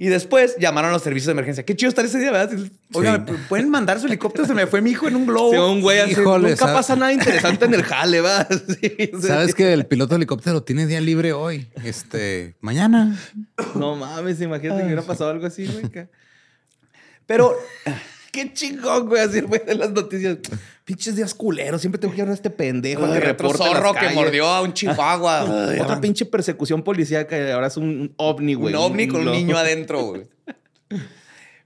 [0.00, 1.64] Y después llamaron a los servicios de emergencia.
[1.64, 2.56] Qué chido estar ese día, ¿verdad?
[2.94, 3.34] Oigan, Sí.
[3.48, 4.46] ¿pueden mandar su helicóptero?
[4.46, 5.50] Se me fue mi hijo en un globo.
[5.50, 6.12] Sí, un güey así.
[6.12, 6.74] Híjole, Nunca ¿sabes?
[6.74, 8.22] pasa nada interesante en el jale.
[8.80, 11.66] Sí, sea, Sabes que el piloto de helicóptero tiene día libre hoy.
[11.84, 13.18] Este, mañana.
[13.74, 16.08] No mames, imagínate que hubiera pasado algo así, güey.
[17.26, 17.56] Pero
[18.32, 20.38] Qué chingón, güey, así, güey, de las noticias.
[20.88, 24.08] Pinches días culeros, siempre tengo que ir a este pendejo Ay, que otro zorro que
[24.14, 25.68] mordió a un chihuahua.
[25.70, 28.74] Ay, Otra pinche persecución policíaca y ahora es un, ovni, güey.
[28.74, 30.22] un ovni con un niño adentro, güey.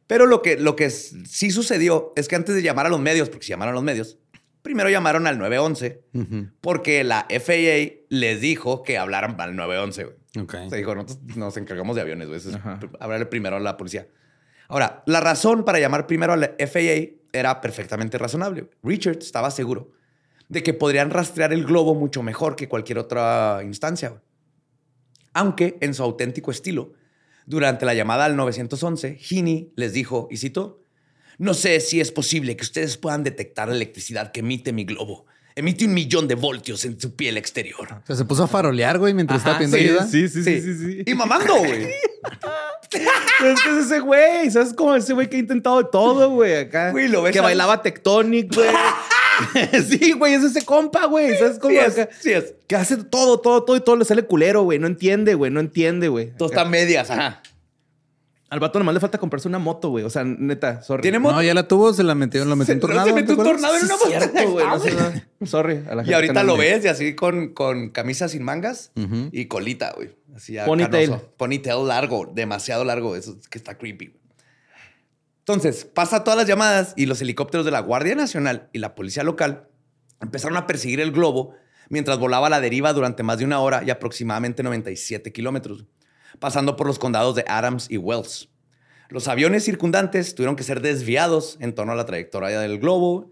[0.09, 3.29] Pero lo que, lo que sí sucedió es que antes de llamar a los medios,
[3.29, 4.19] porque si llamaron a los medios,
[4.63, 6.49] primero llamaron al 911 Ujú.
[6.61, 10.69] porque la FAA les dijo que hablaran al 911, güey.
[10.69, 12.41] Se dijo, nosotros nos encargamos de aviones, güey.
[12.99, 14.09] Hablarle primero a la policía.
[14.67, 18.68] Ahora, la razón para llamar primero a la FAA era perfectamente razonable.
[18.83, 19.92] Richard estaba seguro
[20.49, 24.21] de que podrían rastrear el globo mucho mejor que cualquier otra instancia.
[25.33, 26.92] Aunque, en su auténtico estilo,
[27.47, 30.85] durante la llamada al 911, Heaney les dijo, y cito,
[31.38, 35.25] no sé si es posible que ustedes puedan detectar la electricidad que emite mi globo.
[35.55, 37.88] Emite un millón de voltios en su piel exterior.
[38.03, 40.07] O sea, se puso a farolear, güey, mientras estaba pidiendo sí, ayuda.
[40.07, 41.03] Sí, sí, sí, sí, sí.
[41.07, 41.88] Y mamando, güey.
[42.91, 44.75] Pero es que es ese güey, ¿sabes?
[44.75, 46.91] Como ese güey que ha intentado de todo, güey, acá.
[46.91, 48.69] Güey, lo ves Que a- bailaba Tectonic, güey.
[49.89, 51.37] sí, güey, es ese compa, güey.
[51.37, 51.73] ¿Sabes cómo?
[51.73, 52.09] Sí es, acá?
[52.21, 52.55] sí es.
[52.67, 54.79] Que hace todo, todo, todo y todo le sale culero, güey.
[54.79, 56.33] No entiende, güey, no entiende, güey.
[56.37, 57.43] Todo está a medias, ajá.
[58.51, 60.05] Al vato nomás le falta comprarse una moto, güey.
[60.05, 61.01] O sea, neta, sorry.
[61.01, 61.37] Tiene moto.
[61.37, 63.07] No, ya la tuvo, se la metió, lo metió en tornado.
[63.07, 64.07] se metió ¿te un tornado en una moto.
[64.11, 64.67] cierto, güey.
[64.69, 65.23] Ah, no sé, güey.
[65.41, 65.47] no.
[65.47, 65.77] Sorry.
[65.89, 68.43] a la gente Y ahorita no lo me- ves y así con, con camisa sin
[68.43, 68.93] mangas
[69.33, 70.11] y colita, güey.
[70.35, 71.11] Así Ponytail.
[71.11, 71.33] canoso.
[71.37, 73.16] Ponytail largo, demasiado largo.
[73.16, 74.23] Eso es que está creepy, güey.
[75.40, 79.25] Entonces, pasa todas las llamadas y los helicópteros de la Guardia Nacional y la policía
[79.25, 79.68] local
[80.21, 81.55] empezaron a perseguir el globo
[81.88, 85.85] mientras volaba a la deriva durante más de una hora y aproximadamente 97 kilómetros,
[86.38, 88.51] pasando por los condados de Adams y Wells.
[89.09, 93.32] Los aviones circundantes tuvieron que ser desviados en torno a la trayectoria del globo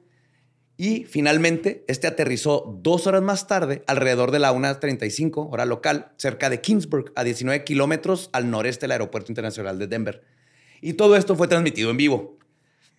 [0.82, 6.48] y finalmente este aterrizó dos horas más tarde, alrededor de la 1.35 hora local, cerca
[6.48, 10.22] de Kingsburg, a 19 kilómetros al noreste del Aeropuerto Internacional de Denver.
[10.80, 12.38] Y todo esto fue transmitido en vivo.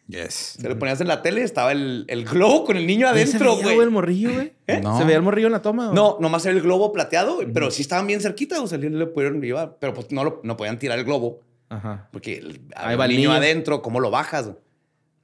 [0.08, 0.58] Yes.
[0.60, 3.46] Se lo ponías en la tele, estaba el, el globo con el niño adentro, ¿Se
[3.46, 3.76] veía, güey.
[3.76, 4.54] güey, el morrillo, güey?
[4.84, 4.98] No.
[4.98, 5.90] ¿Se veía el morrillo en la toma?
[5.90, 5.94] o?
[5.94, 9.06] No, nomás era el globo plateado, güey, pero sí estaban bien cerquita, o sea, le
[9.08, 11.40] pudieron llevar, pero pues no, lo- no podían tirar el globo
[11.70, 12.10] Ajá.
[12.12, 13.32] porque el, Ahí va el niño, niño.
[13.34, 14.52] adentro, ¿cómo lo bajas?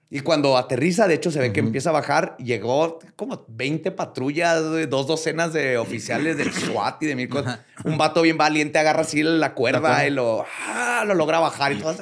[0.10, 2.38] Y cuando aterriza, de hecho, se ve que empieza a bajar.
[2.38, 7.60] Llegó como 20 patrullas, dos docenas de oficiales del SWAT y de mil cosas.
[7.84, 10.08] Un vato bien valiente agarra así la cuerda cuerda.
[10.08, 11.93] y lo, ah, lo logra bajar y todo.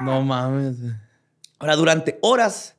[0.00, 0.76] No mames.
[1.58, 2.76] Ahora, durante horas,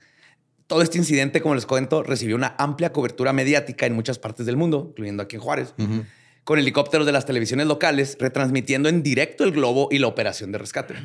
[0.68, 4.58] todo este incidente, como les cuento, recibió una amplia cobertura mediática en muchas partes del
[4.58, 5.74] mundo, incluyendo aquí en Juárez,
[6.44, 10.58] con helicópteros de las televisiones locales retransmitiendo en directo el globo y la operación de
[10.58, 10.96] rescate.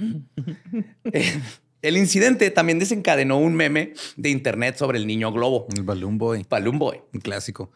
[1.13, 1.41] Eh,
[1.83, 6.47] el incidente también desencadenó un meme de internet sobre el niño globo, El Balloon Boy.
[6.49, 7.71] Balloon Boy, Un clásico.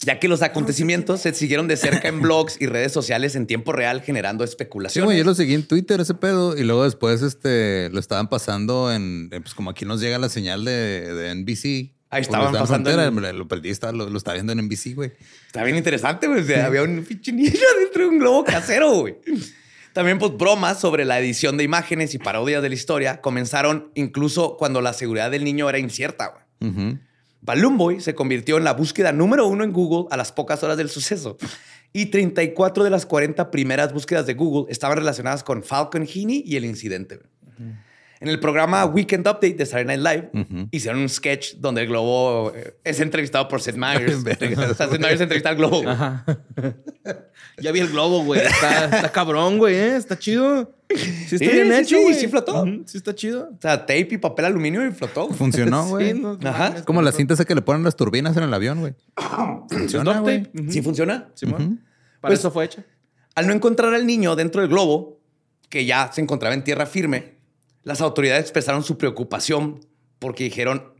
[0.00, 3.72] ya que los acontecimientos se siguieron de cerca en blogs y redes sociales en tiempo
[3.72, 5.04] real, generando Sí, especulaciones.
[5.04, 8.92] güey, yo lo seguí en Twitter ese pedo y luego después este, lo estaban pasando
[8.92, 11.92] en, pues como aquí nos llega la señal de, de NBC.
[12.10, 12.90] Ahí Cuando estaban pasando
[13.30, 15.12] en- Lo perdí, estaba- lo, lo estaba viendo en NBC, güey.
[15.46, 16.40] Está bien interesante, güey.
[16.40, 19.14] O sea, había un pinche niño dentro de un globo casero, güey.
[19.92, 24.56] También, pues, bromas sobre la edición de imágenes y parodias de la historia comenzaron incluso
[24.56, 26.46] cuando la seguridad del niño era incierta.
[27.40, 30.76] Balloon Boy se convirtió en la búsqueda número uno en Google a las pocas horas
[30.76, 31.36] del suceso.
[31.92, 36.56] Y 34 de las 40 primeras búsquedas de Google estaban relacionadas con Falcon Heaney y
[36.56, 37.20] el incidente.
[38.22, 42.52] En el programa Weekend Update de Saturday Night Live hicieron un sketch donde el globo
[42.54, 44.22] eh, es entrevistado por Seth Meyers.
[44.22, 44.70] Verga.
[44.70, 45.82] o sea, Seth Meyers entrevista al globo.
[45.88, 46.24] Ajá.
[47.60, 48.40] ya vi el globo, güey.
[48.40, 49.96] Está, está cabrón, güey, ¿eh?
[49.96, 50.72] Está chido.
[50.88, 52.14] Sí está Sí, bien sí, hecho, sí, güey.
[52.14, 52.62] sí flotó.
[52.62, 53.50] Ujú, Sí está chido.
[53.50, 55.28] O sea, tape y papel aluminio y flotó.
[55.30, 56.12] Funcionó, güey.
[56.12, 56.68] Sí, no, Ajá.
[56.68, 58.94] mames, Como la cinta esa que le ponen las turbinas en el avión, güey.
[59.68, 60.48] Funciona, güey.
[60.70, 61.28] ¿Sí funciona?
[61.34, 61.82] Simón.
[62.20, 62.84] Para Pues- eso fue hecha.
[63.34, 65.18] Al no encontrar al niño dentro del globo,
[65.68, 67.31] que ya se encontraba en tierra firme,
[67.84, 69.80] las autoridades expresaron su preocupación
[70.18, 70.92] porque dijeron,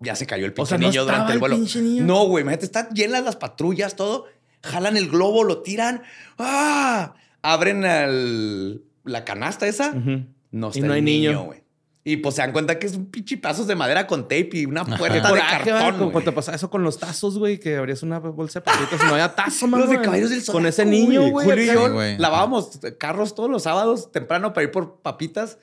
[0.00, 1.58] ya se cayó el pinche sea, ¿no niño durante el el vuelo.
[2.02, 4.26] No, güey, imagínate, están llenas las patrullas, todo.
[4.62, 6.02] Jalan el globo, lo tiran.
[6.38, 7.14] ¡Ah!
[7.42, 9.92] Abren el- la canasta esa.
[9.92, 11.60] No Y está no el hay niño, güey.
[12.02, 14.64] Y pues se dan cuenta que es un pinche pedazos de madera con tape y
[14.66, 14.96] una Ajá.
[14.96, 16.10] puerta Qué de cartón.
[16.10, 19.06] Cuando te pasaba eso con los tazos, güey, que abrías una bolsa de papitas y
[19.06, 19.84] no había tazo, mamá.
[19.84, 21.46] Los de Caballeros del Con ese niño, güey.
[21.46, 22.18] Julio y yo Sí, güey.
[22.18, 25.58] lavábamos carros todos los sábados temprano para ir por papitas.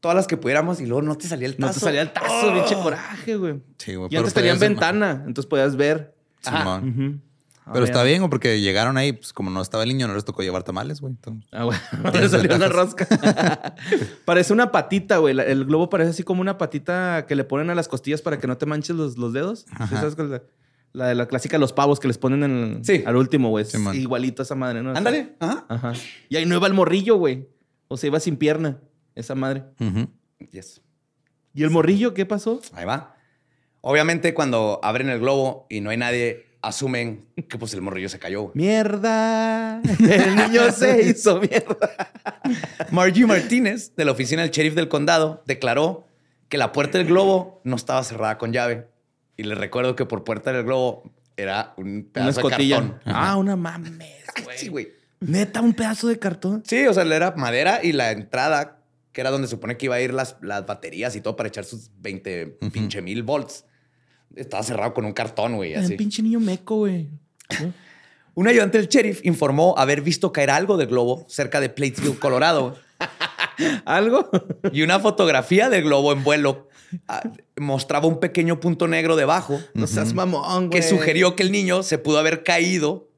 [0.00, 1.66] Todas las que pudiéramos y luego no te salía el tazo.
[1.68, 2.54] No te salía el tazo, Oh.
[2.54, 3.60] pinche coraje, güey.
[3.78, 4.08] Sí, güey.
[4.12, 6.14] Y antes tenían ventana, entonces podías ver.
[6.44, 6.78] Ajá.
[6.78, 7.18] Ujú.
[7.64, 10.14] Pero Ahora está bien, güey, porque llegaron ahí, pues como no estaba el niño, no
[10.14, 11.14] les tocó llevar tamales, güey.
[11.14, 11.76] Entonces, Ah, güey.
[12.14, 13.08] Le salió una rosca.
[14.24, 15.36] parece una patita, güey.
[15.38, 18.46] El globo parece así como una patita que le ponen a las costillas para que
[18.46, 19.60] no te manches los, los dedos.
[19.60, 19.96] ¿Sí Ajá.
[19.98, 20.42] ¿Sabes cuál es la,
[20.92, 23.02] la de la clásica, los pavos que les ponen en el- Sí.
[23.04, 23.64] al último, güey.
[23.64, 24.90] Sí, igualito a esa madre, ¿no?
[24.96, 25.34] Ándale.
[25.40, 25.64] Ajá.
[25.68, 25.92] Ajá.
[26.28, 27.48] Y ahí no iba el morrillo, güey.
[27.88, 28.78] O sea, iba sin pierna,
[29.16, 29.64] esa madre.
[29.80, 30.08] ujú.
[30.52, 30.80] Yes.
[31.54, 32.60] ¿Y el morrillo qué pasó?
[32.74, 33.16] Ahí va.
[33.80, 38.18] Obviamente, cuando abren el globo y no hay nadie, asumen que pues el morrillo se
[38.18, 38.50] cayó.
[38.54, 39.80] Mierda.
[40.00, 42.12] El niño se hizo mierda.
[42.90, 46.06] Margie Martínez, de la oficina del sheriff del condado, declaró
[46.48, 48.88] que la puerta del globo no estaba cerrada con llave.
[49.36, 52.76] Y les recuerdo que por puerta del globo era un Una pedazo de escotilla.
[52.80, 53.00] cartón.
[53.04, 53.92] Ah, una mames,
[54.44, 54.58] güey.
[54.58, 54.88] Sí, güey.
[55.20, 56.62] Neta, un pedazo de cartón.
[56.66, 58.75] Sí, o sea, era madera y la entrada,
[59.16, 61.64] que era donde supone que iba a ir las, las baterías y todo para echar
[61.64, 63.64] sus 20 pinche mil volts.
[64.34, 65.92] Estaba cerrado con un cartón, güey, Era así.
[65.92, 67.08] un pinche niño meco, güey.
[67.62, 67.72] ¿No?
[68.34, 72.76] Un ayudante del sheriff informó haber visto caer algo del globo cerca de Platesville, Colorado.
[73.86, 74.28] ¿Algo?
[74.70, 76.68] Y una fotografía del globo en vuelo
[77.08, 77.22] ah,
[77.56, 80.78] mostraba un pequeño punto negro debajo No seas mamón, güey.
[80.82, 83.08] que sugirió que el niño se pudo haber caído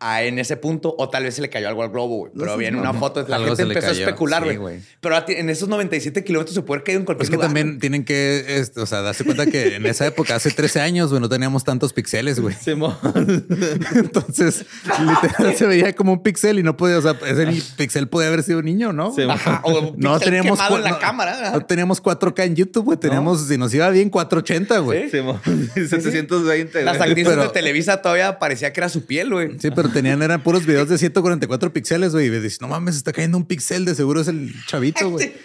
[0.00, 2.32] a- en ese punto o tal vez se le cayó algo al globo, güey.
[2.34, 4.80] No Pero había en una foto, la gente empezó a especular, Sí, güey.
[5.00, 7.48] Pero en esos 97 kilómetros se puede caer en cualquier Es que lugar.
[7.48, 11.10] también tienen que, este, o sea, darse cuenta que en esa época, hace 13 años,
[11.10, 12.54] güey, no teníamos tantos pixeles, güey.
[12.54, 12.96] Simón.
[13.94, 18.28] Entonces, literal se veía como un pixel y no podía, o sea, ese pixel podía
[18.28, 19.12] haber sido un niño, ¿no?
[19.14, 21.50] Sí, Ajá, o un No teníamos en la no- cámara.
[21.52, 22.98] No teníamos 4K en YouTube, güey.
[22.98, 25.10] Teníamos, si nos iba bien, 480, güey.
[25.10, 25.40] Simón.
[25.74, 26.82] 720.
[26.84, 29.58] Las actrices Pero- de Televisa todavía parecía que era su piel, güey.
[29.58, 32.26] Sí, pero tenían, eran puros videos de 144 píxeles, güey.
[32.26, 35.32] Y dices, no mames, está cayendo un pixel, de seguro es el chavito, güey.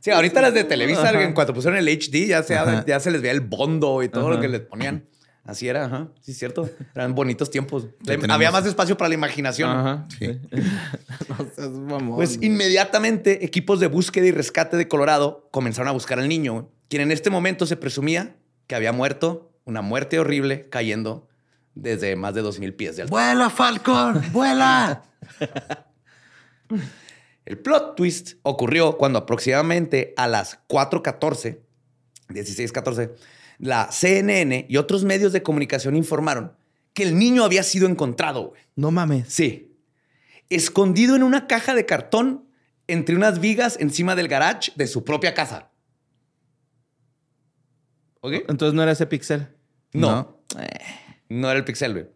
[0.00, 2.84] Sí, ahorita las de Televisa, en cuanto pusieron el HD, ya se, Ajá.
[2.86, 4.34] ya se les veía el bondo y todo Ajá.
[4.34, 5.06] lo que les ponían.
[5.44, 6.08] Así era, ajá.
[6.20, 6.68] Sí, es cierto.
[6.94, 7.86] Eran bonitos tiempos.
[8.28, 9.70] Había más espacio para la imaginación.
[9.70, 10.06] Ajá.
[10.18, 10.26] Sí.
[11.28, 12.16] no seas mamón.
[12.16, 17.00] Pues inmediatamente equipos de búsqueda y rescate de Colorado comenzaron a buscar al niño, quien
[17.00, 21.28] en este momento se presumía que había muerto una muerte horrible cayendo
[21.74, 23.22] desde más de 2.000 pies de altura.
[23.22, 24.22] ¡Vuela, Falcon!
[24.32, 25.02] ¡Vuela!
[27.44, 31.58] El plot twist ocurrió cuando aproximadamente a las 4.14,
[32.28, 33.12] 16.14,
[33.58, 36.56] la CNN y otros medios de comunicación informaron
[36.94, 38.48] que el niño había sido encontrado.
[38.50, 38.62] güey.
[38.76, 39.28] no mames.
[39.28, 39.76] Sí.
[40.48, 42.48] Escondido en una caja de cartón
[42.86, 45.70] entre unas vigas encima del garage de su propia casa.
[48.20, 48.32] ¿Ok?
[48.48, 49.48] Entonces no era ese pixel.
[49.92, 50.40] No.
[50.58, 52.06] Eh, No era el pixel, güey.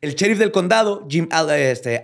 [0.00, 2.00] El sheriff del condado, Jim Al- este,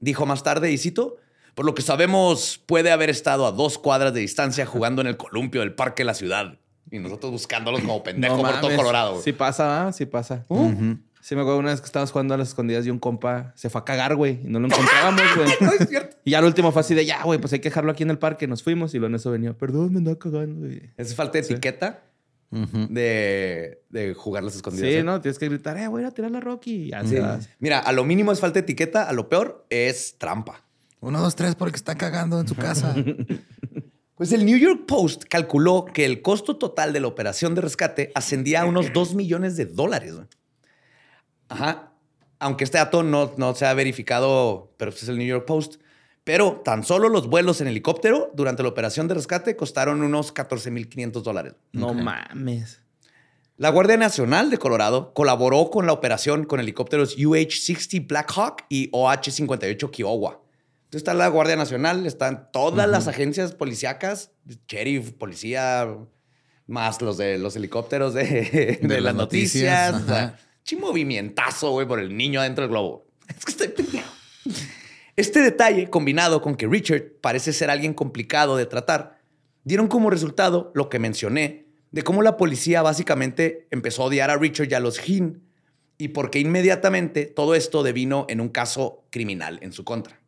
[0.00, 1.16] dijo más tarde, y cito,
[1.54, 5.16] por lo que sabemos, puede haber estado a dos cuadras de distancia jugando en el
[5.16, 6.58] columpio del parque de la ciudad.
[6.90, 8.76] Y nosotros buscándolos como pendejos por todo.
[8.76, 9.10] Colorado.
[9.12, 9.22] güey.
[9.22, 9.92] Sí pasa.
[9.92, 10.44] Sí pasa.
[10.48, 10.98] Ujú.
[11.20, 13.68] Sí me acuerdo una vez que estábamos jugando a las escondidas y un compa se
[13.68, 14.40] fue a cagar, güey.
[14.44, 15.48] Y no lo encontrábamos, güey.
[15.60, 16.16] No es cierto.
[16.24, 18.10] Y ya lo último fue así de, ya, güey, pues hay que dejarlo aquí en
[18.10, 18.46] el parque.
[18.46, 20.80] Nos fuimos y luego en eso venía, perdón, me andaba cagando, güey.
[20.96, 22.02] Es falta de etiqueta
[22.50, 24.88] De, de jugar las escondidas.
[24.88, 25.02] Sí, ¿eh?
[25.04, 25.20] ¿no?
[25.20, 26.84] Tienes que gritar, eh, voy a ir a tirar la Rocky.
[26.86, 27.08] Y ya Sí.
[27.10, 27.38] se va.
[27.58, 30.64] Mira, a lo mínimo es falta de etiqueta, a lo peor es trampa.
[31.00, 32.94] Uno, dos, tres, porque está cagando en su casa.
[34.14, 38.10] Pues el New York Post calculó que el costo total de la operación de rescate
[38.16, 40.12] ascendía a unos 2 millones de dólares.
[41.48, 41.92] Ajá.
[42.40, 45.76] Aunque este dato no, no se ha verificado, pero este es el New York Post.
[46.28, 51.22] Pero tan solo los vuelos en helicóptero durante la operación de rescate costaron unos 14.500
[51.22, 51.54] dólares.
[51.72, 52.82] No mames.
[53.56, 59.90] La Guardia Nacional de Colorado colaboró con la operación con helicópteros UH-60 Blackhawk y OH-58
[59.90, 60.42] Kiowa.
[60.80, 64.32] Entonces está la Guardia Nacional, están todas las agencias policíacas,
[64.68, 65.96] sheriff, policía,
[66.66, 69.92] más los de los helicópteros de, de De las las noticias.
[69.94, 73.06] noticias, o sea, movimientazo, güey, por el niño adentro del globo.
[73.28, 74.07] Es que estoy pendejo.
[75.18, 79.18] Este detalle, combinado con que Richard parece ser alguien complicado de tratar,
[79.64, 84.36] dieron como resultado lo que mencioné de cómo la policía básicamente empezó a odiar a
[84.36, 85.42] Richard y a los Hin
[85.96, 90.20] y porque inmediatamente todo esto devino en un caso criminal en su contra.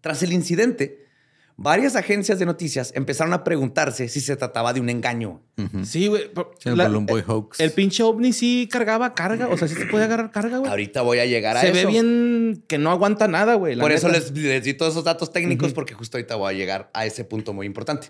[0.00, 1.08] Tras el incidente,
[1.56, 5.40] varias agencias de noticias empezaron a preguntarse si se trataba de un engaño.
[5.84, 6.22] Sí, güey.
[6.58, 7.60] Sí, el la- Balloon Boy hoax.
[7.60, 9.48] El pinche ovni sí cargaba carga.
[9.48, 10.70] O sea, sí se puede agarrar carga, güey.
[10.70, 11.74] Ahorita voy a llegar a Se eso.
[11.76, 13.78] ve bien que no aguanta nada, güey.
[13.78, 16.90] Por eso les, les di todos esos datos técnicos, porque justo ahorita voy a llegar
[16.94, 18.08] a ese punto muy importante.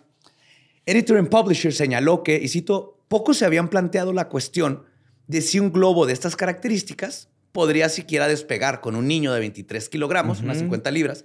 [0.87, 4.85] Editor and Publisher señaló que, y cito, pocos se habían planteado la cuestión
[5.29, 9.89] de si un globo de estas características podría siquiera despegar con un niño de 23
[9.89, 11.25] kilogramos, unas 50 libras,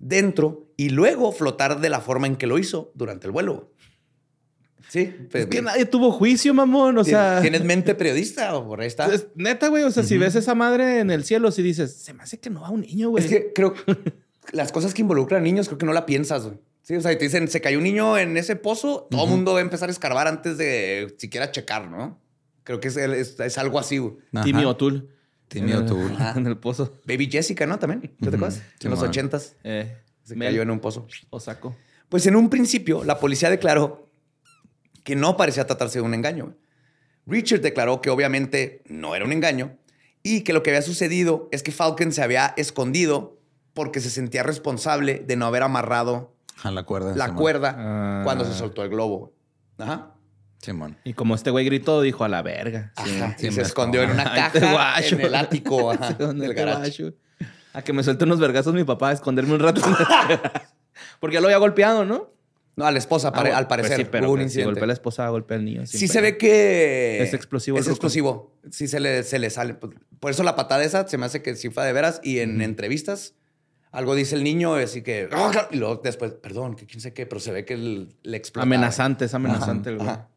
[0.00, 3.70] dentro y luego flotar de la forma en que lo hizo durante el vuelo.
[4.88, 6.98] Sí, pues, Es que nadie tuvo juicio, mamón.
[6.98, 7.38] O sea.
[7.40, 9.06] ¿Tienes mente periodista o por ahí está?
[9.14, 9.84] es- neta, güey.
[9.84, 12.50] O sea, si ves esa madre en el cielo, si dices, se me hace que
[12.50, 13.22] no va un niño, güey.
[13.24, 13.74] Es que creo
[14.52, 16.58] las cosas que involucran niños, creo que no la piensas, güey.
[16.82, 19.30] Sí, o sea, y te dicen, se cayó un niño en ese pozo, todo el
[19.30, 22.18] mundo va a empezar a escarbar antes de siquiera checar, ¿no?
[22.64, 24.14] Creo que es, es- es algo así, güey.
[24.42, 25.04] Timmy O'Toole.
[25.58, 26.16] El- O'Toole.
[26.36, 26.94] En el pozo.
[27.06, 27.78] Baby Jessica, ¿no?
[27.78, 28.62] También, ¿te acuerdas?
[28.78, 29.08] Sí, en los man.
[29.08, 31.06] ochentas Eh, se Mel cayó en un pozo.
[31.30, 31.74] Osako.
[32.08, 34.08] Pues en un principio, la policía declaró
[35.04, 36.54] que no parecía tratarse de un engaño.
[37.26, 39.76] Richard declaró que obviamente no era un engaño
[40.22, 43.38] y que lo que había sucedido es que Falcon se había escondido
[43.74, 47.14] porque se sentía responsable de no haber amarrado A la cuerda.
[47.16, 47.38] la Simón.
[47.40, 48.20] cuerda Ah.
[48.24, 49.32] cuando se soltó el globo.
[49.78, 50.14] Ajá.
[50.62, 50.96] Simón.
[51.04, 52.92] Y como este güey gritó, dijo a la verga.
[52.96, 53.34] Ajá.
[53.38, 57.14] sí, y se escondió en una caja en el ático ajá, ¿Dónde del guacho?
[57.72, 59.80] A que me suelte unos vergazos mi papá a esconderme un rato.
[61.20, 62.30] Porque ya lo había golpeado, ¿no?
[62.76, 63.96] No, a la esposa, Ah, al pues parecer.
[63.98, 64.66] sí, pero hubo un que si incidente.
[64.70, 65.86] golpea a la esposa, golpea al niño.
[65.86, 67.22] Sí se ve que...
[67.22, 68.54] Es explosivo Es explosivo.
[68.70, 69.74] Sí se le, se le sale.
[69.74, 72.20] Pues, Por eso la patada esa se me hace que sí fue de veras.
[72.22, 73.34] Y en entrevistas
[73.92, 75.28] algo dice el niño, así que...
[75.32, 78.36] "Ah", Y luego después, perdón, que quién sé qué, pero se ve que el- le
[78.36, 78.62] explota.
[78.62, 80.08] Amenazante, es amenazante el güey.
[80.08, 80.28] Ajá.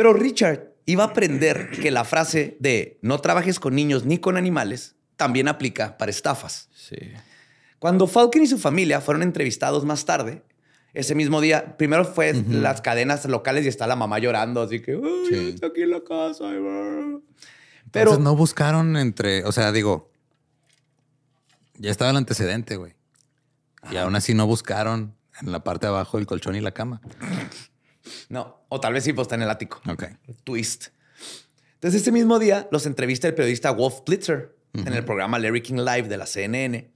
[0.00, 4.38] Pero Richard iba a aprender que la frase de no trabajes con niños ni con
[4.38, 6.70] animales también aplica para estafas.
[6.74, 6.96] Sí.
[7.78, 10.42] Cuando Falcon y su familia fueron entrevistados más tarde,
[10.94, 14.92] ese mismo día, primero fue las cadenas locales y está la mamá llorando, así que,
[14.92, 15.48] "Ay, Sí.
[15.52, 16.48] está aquí en la casa.
[16.48, 17.22] ay, bro".
[17.90, 20.10] Pero Pero no buscaron entre, o sea, digo,
[21.76, 22.94] ya estaba el antecedente, güey.
[23.92, 27.02] Y aún así no buscaron en la parte de abajo del colchón y la cama.
[28.28, 29.80] No, o tal vez sí, pues está en el ático.
[29.88, 30.04] Ok.
[30.44, 30.88] Twist.
[31.74, 35.76] Entonces, ese mismo día los entrevista el periodista Wolf Blitzer en el programa Larry King
[35.76, 36.90] Live de la CNN.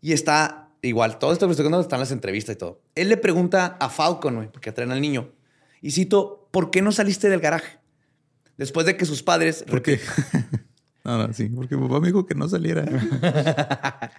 [0.00, 2.82] Y está igual, todo esto que estoy contando están las entrevistas y todo.
[2.94, 5.32] Él le pregunta a Falcon, güey, porque traen al niño.
[5.80, 7.78] Y cito, ¿por qué no saliste del garaje?
[8.56, 9.64] Después de que sus padres...
[9.68, 10.00] ¿Por qué?
[11.02, 12.84] No, no, sí, porque papá me dijo que no saliera.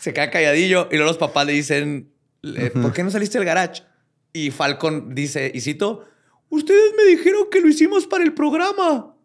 [0.00, 2.12] se queda calladillo y luego los papás le dicen,
[2.80, 3.82] ¿por qué no saliste del garage?
[4.36, 6.04] Y Falcon dice, y cito,
[6.50, 9.16] ustedes me dijeron que lo hicimos para el programa.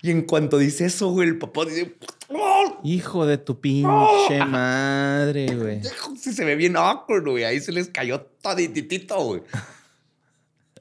[0.00, 1.96] Y en cuanto dice eso, güey, el papá dice,
[2.30, 2.80] ¡Oh!
[2.82, 5.82] Hijo de tu pinche madre, güey.
[6.18, 7.44] Sí, se ve bien awkward, güey.
[7.44, 9.42] Ahí se les cayó todititito, güey.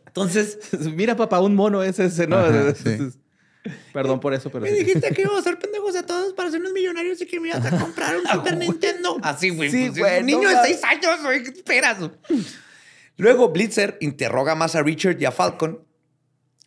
[0.07, 0.59] Entonces,
[0.95, 2.37] Mira, papá, un mono es ese, ¿no?
[2.37, 3.09] Ajá, sí.
[3.91, 4.77] Perdón por eso, pero me sí.
[4.77, 7.65] dijiste que íbamos a ser pendejos a todos para hacernos millonarios y que me ibas
[7.65, 9.17] a comprar un Super Nintendo.
[9.21, 9.69] Así, güey.
[9.69, 11.43] Sí, pues, niño no de seis años, güey.
[11.43, 11.97] ¿Qué esperas?
[13.17, 15.85] Luego, Blitzer interroga más a Richard y a Falcon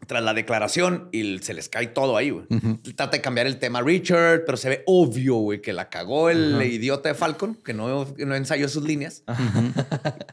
[0.07, 2.47] tras la declaración y se les cae todo ahí, güey.
[2.94, 6.30] Trata de cambiar el tema a Richard, pero se ve obvio, güey, que la cagó
[6.30, 9.24] el idiota de Falcon, que no, ensayó sus líneas.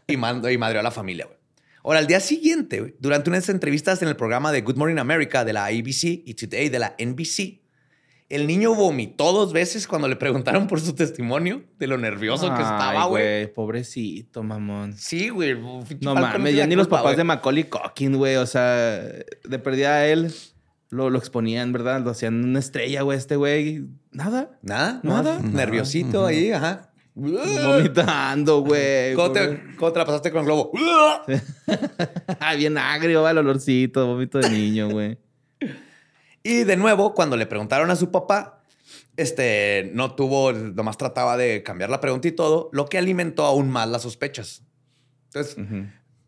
[0.07, 1.37] Y, mandó, y madreó a la familia, güey.
[1.83, 5.43] Ahora, al día siguiente, güey, durante unas entrevistas en el programa de Good Morning America
[5.43, 7.62] de la ABC y Today de la NBC,
[8.33, 12.61] el niño vomitó dos veces cuando le preguntaron por su testimonio de lo nervioso que
[12.61, 13.53] estaba, güey.
[13.53, 14.93] Pobrecito, mamón.
[14.97, 15.55] Sí, güey.
[16.01, 18.37] No mames, ya ni los papás de Macaulay Culkin, güey.
[18.37, 20.33] O sea, de perdida a él
[20.89, 22.01] lo, lo exponían, ¿verdad?
[22.03, 23.85] Lo hacían una estrella, güey, este güey.
[24.11, 24.59] Nada.
[24.61, 25.39] Nada, Nada.
[25.39, 25.39] nada.
[25.39, 26.89] Nerviosito ahí, ajá.
[27.15, 29.13] Vomitando, güey.
[29.13, 30.71] ¿Cómo te, cómo te la pasaste con el globo?
[32.39, 35.17] Ay, bien agrio, va el olorcito, vómito de niño, güey.
[36.43, 38.61] Y de nuevo, cuando le preguntaron a su papá,
[39.15, 43.69] este no tuvo, nomás trataba de cambiar la pregunta y todo, lo que alimentó aún
[43.69, 44.63] más las sospechas.
[45.27, 45.57] Entonces,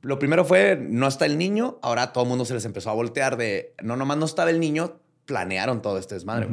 [0.02, 2.90] lo primero fue, no está el niño, ahora a todo el mundo se les empezó
[2.90, 6.48] a voltear de, no, nomás no estaba el niño, planearon todo este desmadre.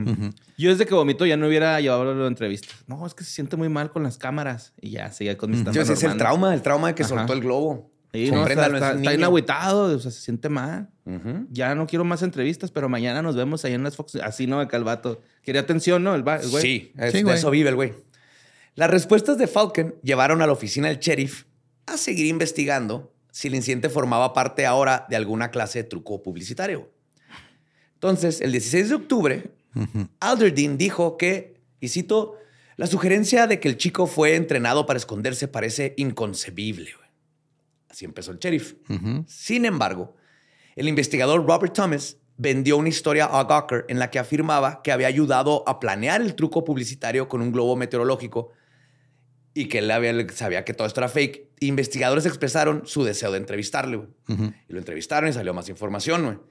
[0.58, 2.74] Yo desde que vomitó ya no hubiera llevado la entrevista.
[2.86, 4.72] No, es que se siente muy mal con las cámaras.
[4.80, 7.02] Y ya, seguía con mis Yo tamas ese es el trauma, el trauma de que
[7.04, 7.14] Ajá.
[7.16, 7.91] soltó el globo.
[8.12, 9.26] Sí, no, está, Compréndalo, es está, un está bien niño.
[9.26, 10.88] agüitado, o sea, se siente mal.
[11.50, 14.16] Ya no quiero más entrevistas, pero mañana nos vemos ahí en las Fox.
[14.16, 15.20] Así no, acá el vato.
[15.42, 16.14] Quería atención, ¿no?
[16.14, 16.62] El, va- el güey.
[16.62, 17.36] Sí, es- Sí, de güey.
[17.36, 17.94] eso vive el güey.
[18.74, 21.44] Las respuestas de Falcon llevaron a la oficina del sheriff
[21.86, 26.90] a seguir investigando si el incidente formaba parte ahora de alguna clase de truco publicitario.
[27.94, 29.50] Entonces, el 16 de octubre,
[30.20, 32.36] Alderdean dijo que, y cito,
[32.76, 36.90] la sugerencia de que el chico fue entrenado para esconderse parece inconcebible.
[37.92, 37.96] Güey".
[37.96, 38.74] Así empezó el sheriff.
[39.26, 40.16] Sin embargo,
[40.76, 45.06] el investigador Robert Thomas vendió una historia a Gawker en la que afirmaba que había
[45.06, 48.50] ayudado a planear el truco publicitario con un globo meteorológico
[49.54, 51.50] y que él había- sabía que todo esto era fake.
[51.60, 54.00] Investigadores expresaron su deseo de entrevistarle.
[54.26, 56.42] Y lo entrevistaron y salió más información.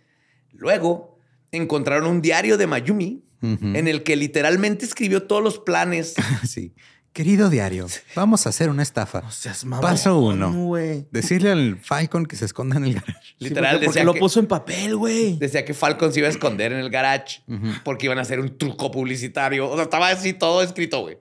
[0.54, 1.18] Luego
[1.52, 6.14] encontraron un diario de Mayumi en el que literalmente escribió todos los planes.
[6.48, 6.76] Sí.
[7.14, 9.20] Querido diario, vamos a hacer una estafa.
[9.22, 10.50] No seas mamón, Paso uno.
[10.54, 11.06] güey.
[11.12, 13.14] Decirle al Falcon que se esconda en el garage.
[13.38, 15.38] Literal, porque, porque decía lo que- puso en papel, güey.
[15.38, 17.42] Decía que Falcon se iba a esconder en el garage
[17.84, 19.70] porque iban a hacer un truco publicitario.
[19.70, 21.18] O sea, estaba así todo escrito, güey.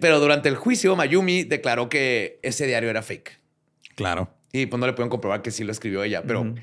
[0.00, 3.40] Pero durante el juicio, Mayumi declaró que ese diario era fake.
[3.96, 4.32] Claro.
[4.52, 6.22] Y pues no le pueden comprobar que sí lo escribió ella.
[6.24, 6.54] Pero, Ujú.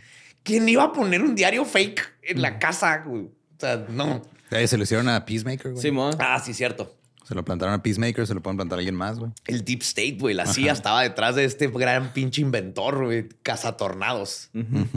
[0.43, 3.04] ¿quién iba a poner un diario fake en la casa?
[3.06, 3.24] güey?
[3.24, 4.22] O sea, no.
[4.50, 5.82] Se lo hicieron a Peacemaker, güey.
[5.82, 6.16] Simón.
[6.20, 6.97] Ah, sí, cierto.
[7.28, 9.34] Se lo plantaron a Peacemaker, se lo pueden plantar a alguien más, güey.
[9.47, 10.34] El Deep State, güey.
[10.34, 13.28] La CIA estaba detrás de este gran pinche inventor, güey.
[13.43, 14.49] Cazatornados.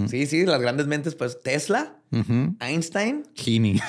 [0.08, 1.96] Sí, sí, las grandes mentes, pues Tesla.
[2.60, 3.24] Einstein.
[3.34, 3.80] Genie.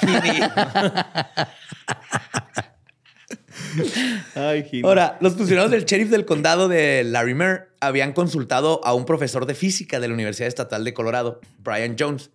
[4.33, 4.81] Ay.
[4.83, 9.53] Ahora, los funcionarios del sheriff del condado de Larimer habían consultado a un profesor de
[9.53, 12.31] física de la Universidad Estatal de Colorado, Brian Jones,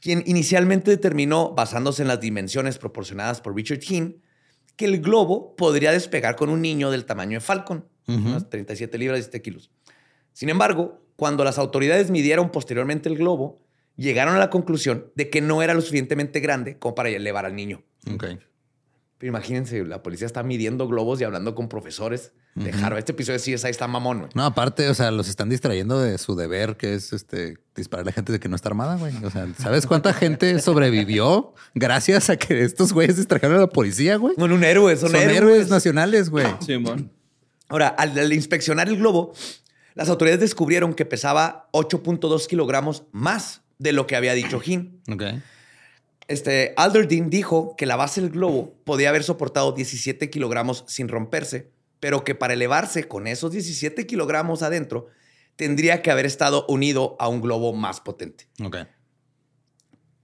[0.00, 4.22] quien inicialmente determinó, basándose en las dimensiones proporcionadas por Richard Hinn,
[4.76, 9.20] que el globo podría despegar con un niño del tamaño de Falcon, unas 37 libras
[9.20, 9.70] y 7 kilos.
[10.32, 13.60] Sin embargo, cuando las autoridades midieron posteriormente el globo,
[13.96, 17.54] llegaron a la conclusión de que no era lo suficientemente grande como para elevar al
[17.54, 17.82] niño.
[19.22, 22.98] Pero imagínense, la policía está midiendo globos y hablando con profesores de Harvard.
[22.98, 24.30] Este episodio de CSI está mamón, güey.
[24.34, 28.06] No, aparte, o sea, los están distrayendo de su deber, que es este disparar a
[28.06, 29.14] la gente de que no está armada, güey.
[29.24, 34.16] O sea, ¿sabes cuánta gente sobrevivió gracias a que estos güeyes distrajeron a la policía,
[34.16, 34.34] güey?
[34.34, 35.36] Son un héroe, son, Son, héroes.
[35.36, 35.68] héroes.
[35.70, 36.46] nacionales, güey.
[36.58, 37.12] Simón.
[37.68, 39.34] Ahora, al, al inspeccionar el globo,
[39.94, 45.00] las autoridades descubrieron que pesaba 8.2 kilogramos más de lo que había dicho Hin.
[45.08, 45.22] Ok.
[46.28, 51.70] Este, Alderdean dijo que la base del globo podía haber soportado 17 kilogramos sin romperse,
[52.00, 55.08] pero que para elevarse con esos 17 kilogramos adentro,
[55.56, 58.48] tendría que haber estado unido a un globo más potente.
[58.64, 58.78] Ok.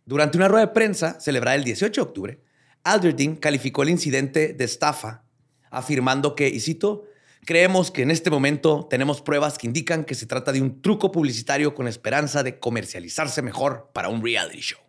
[0.05, 2.41] Durante una rueda de prensa celebrada el 18 de octubre,
[2.83, 5.25] Alderdean calificó el incidente de estafa,
[5.71, 7.05] afirmando que, y cito,
[7.45, 11.13] creemos que en este momento tenemos pruebas que indican que se trata de un truco
[11.13, 14.81] publicitario con esperanza de comercializarse mejor para un reality show.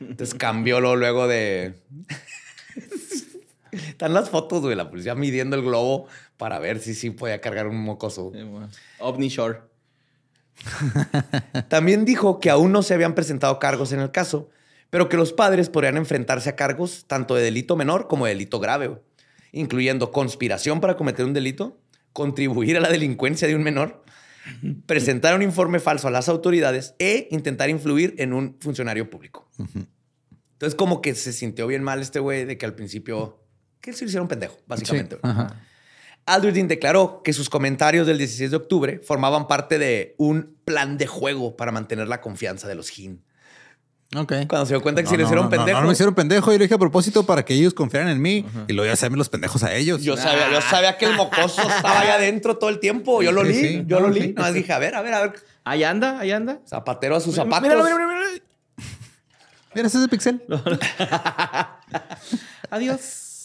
[0.00, 1.74] Entonces cambió lo luego de.
[3.72, 6.06] Están las fotos, güey, la policía midiendo el globo
[6.36, 8.32] para ver si sí podía cargar un mocoso.
[8.34, 8.68] Sí, bueno.
[8.98, 9.58] OVNI Shore.
[11.68, 14.50] También dijo que aún no se habían presentado cargos en el caso,
[14.90, 18.58] pero que los padres podrían enfrentarse a cargos tanto de delito menor como de delito
[18.58, 19.00] grave, güey,
[19.52, 21.78] incluyendo conspiración para cometer un delito,
[22.12, 24.02] contribuir a la delincuencia de un menor,
[24.86, 29.47] presentar un informe falso a las autoridades e intentar influir en un funcionario público.
[29.58, 33.40] Entonces, como que se sintió bien mal este güey de que al principio
[33.80, 35.16] que se hicieron pendejo, básicamente.
[35.16, 35.20] Sí.
[35.22, 35.56] Ajá.
[36.52, 41.56] Declaró que sus comentarios del 16 de octubre formaban parte de un plan de juego
[41.56, 43.24] para mantener la confianza de los Jin.
[44.16, 44.32] Ok.
[44.48, 45.76] Cuando se dio cuenta que No, si le no, hicieron no, no, pendejo.
[45.78, 46.50] No, no me hicieron pendejo.
[46.50, 49.16] Yo lo dije a propósito para que ellos confiaran en mí y luego ya hacerme
[49.18, 50.02] los pendejos a ellos.
[50.02, 53.22] Yo sabía, yo sabía que el mocoso estaba ahí adentro todo el tiempo.
[53.22, 53.82] Yo lo Sí, li, sí.
[53.86, 54.28] yo lo No, li.
[54.32, 55.34] Nada más dije, a ver, a ver, a ver.
[55.64, 56.60] Ahí anda, ahí anda.
[56.66, 57.62] Zapatero a sus zapatos.
[57.62, 58.26] Míralo, míralo, míralo.
[59.78, 60.42] Mira, ese es el pixel.
[62.70, 63.44] Adiós.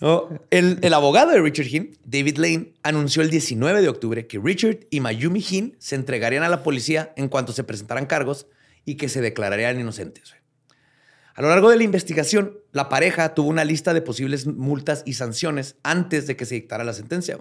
[0.00, 4.40] No, el, el abogado de Richard Hinn, David Lane, anunció el 19 de octubre que
[4.42, 8.48] Richard y Mayumi Hinn se entregarían a la policía en cuanto se presentaran cargos
[8.84, 10.34] y que se declararían inocentes.
[11.36, 15.12] A lo largo de la investigación, la pareja tuvo una lista de posibles multas y
[15.12, 17.38] sanciones antes de que se dictara la sentencia.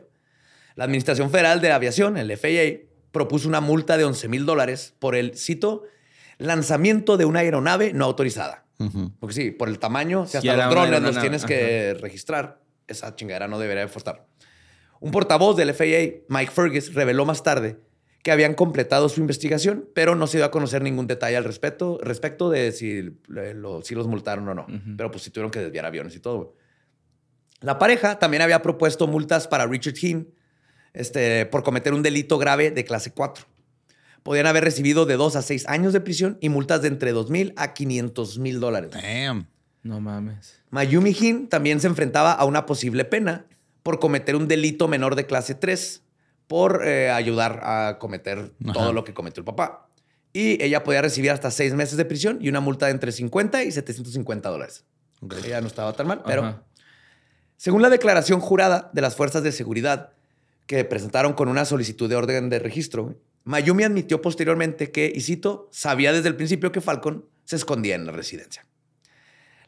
[0.76, 5.16] La Administración Federal de Aviación, el FAA, propuso una multa de 11 mil dólares por
[5.16, 5.86] el, cito,
[6.38, 8.66] lanzamiento de una aeronave no autorizada.
[8.80, 9.12] Ujú.
[9.20, 13.48] Porque sí, por el tamaño, si hasta los drones los tienes que registrar, esa chingadera
[13.48, 14.28] no debería de.
[15.00, 17.80] Un portavoz del FAA, Mike Fergus, reveló más tarde
[18.24, 21.98] que habían completado su investigación, pero no se dio a conocer ningún detalle al respecto,
[22.02, 24.68] respecto de si, lo- si los multaron o no.
[24.98, 26.56] Pero pues sí tuvieron que desviar aviones y todo.
[27.62, 30.34] La pareja también había propuesto multas para Richard Hinn
[30.94, 33.46] este, por cometer un delito grave de clase 4.
[34.28, 37.30] Podían haber recibido de 2 a 6 años de prisión y multas de entre 2
[37.30, 38.92] mil a 500 mil dólares.
[38.92, 39.48] Damn.
[39.84, 40.62] No mames.
[40.70, 43.46] Mayumi Hin también se enfrentaba a una posible pena
[43.84, 46.04] por cometer un delito menor de clase 3
[46.46, 48.74] por eh, ayudar a cometer Ajá.
[48.74, 49.88] todo lo que cometió el papá.
[50.34, 53.64] Y ella podía recibir hasta seis meses de prisión y una multa de entre 50
[53.64, 54.84] y 750 dólares.
[55.46, 56.64] Ella no estaba tan mal, pero Ajá.
[57.56, 60.10] según la declaración jurada de las fuerzas de seguridad
[60.66, 63.16] que presentaron con una solicitud de orden de registro,
[63.48, 68.06] Mayumi admitió posteriormente que, y cito, sabía desde el principio que Falcon se escondía en
[68.06, 68.66] la residencia.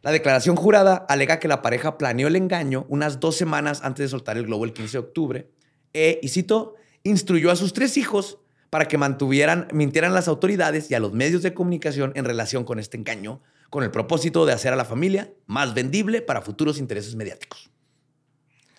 [0.01, 4.09] La declaración jurada alega que la pareja planeó el engaño unas dos semanas antes de
[4.09, 5.51] soltar el globo el 15 de octubre
[5.93, 10.91] e, y cito, instruyó a sus tres hijos para que mantuvieran, mintieran a las autoridades
[10.91, 14.51] y a los medios de comunicación en relación con este engaño, con el propósito de
[14.51, 17.71] hacer a la familia más vendible para futuros intereses mediáticos.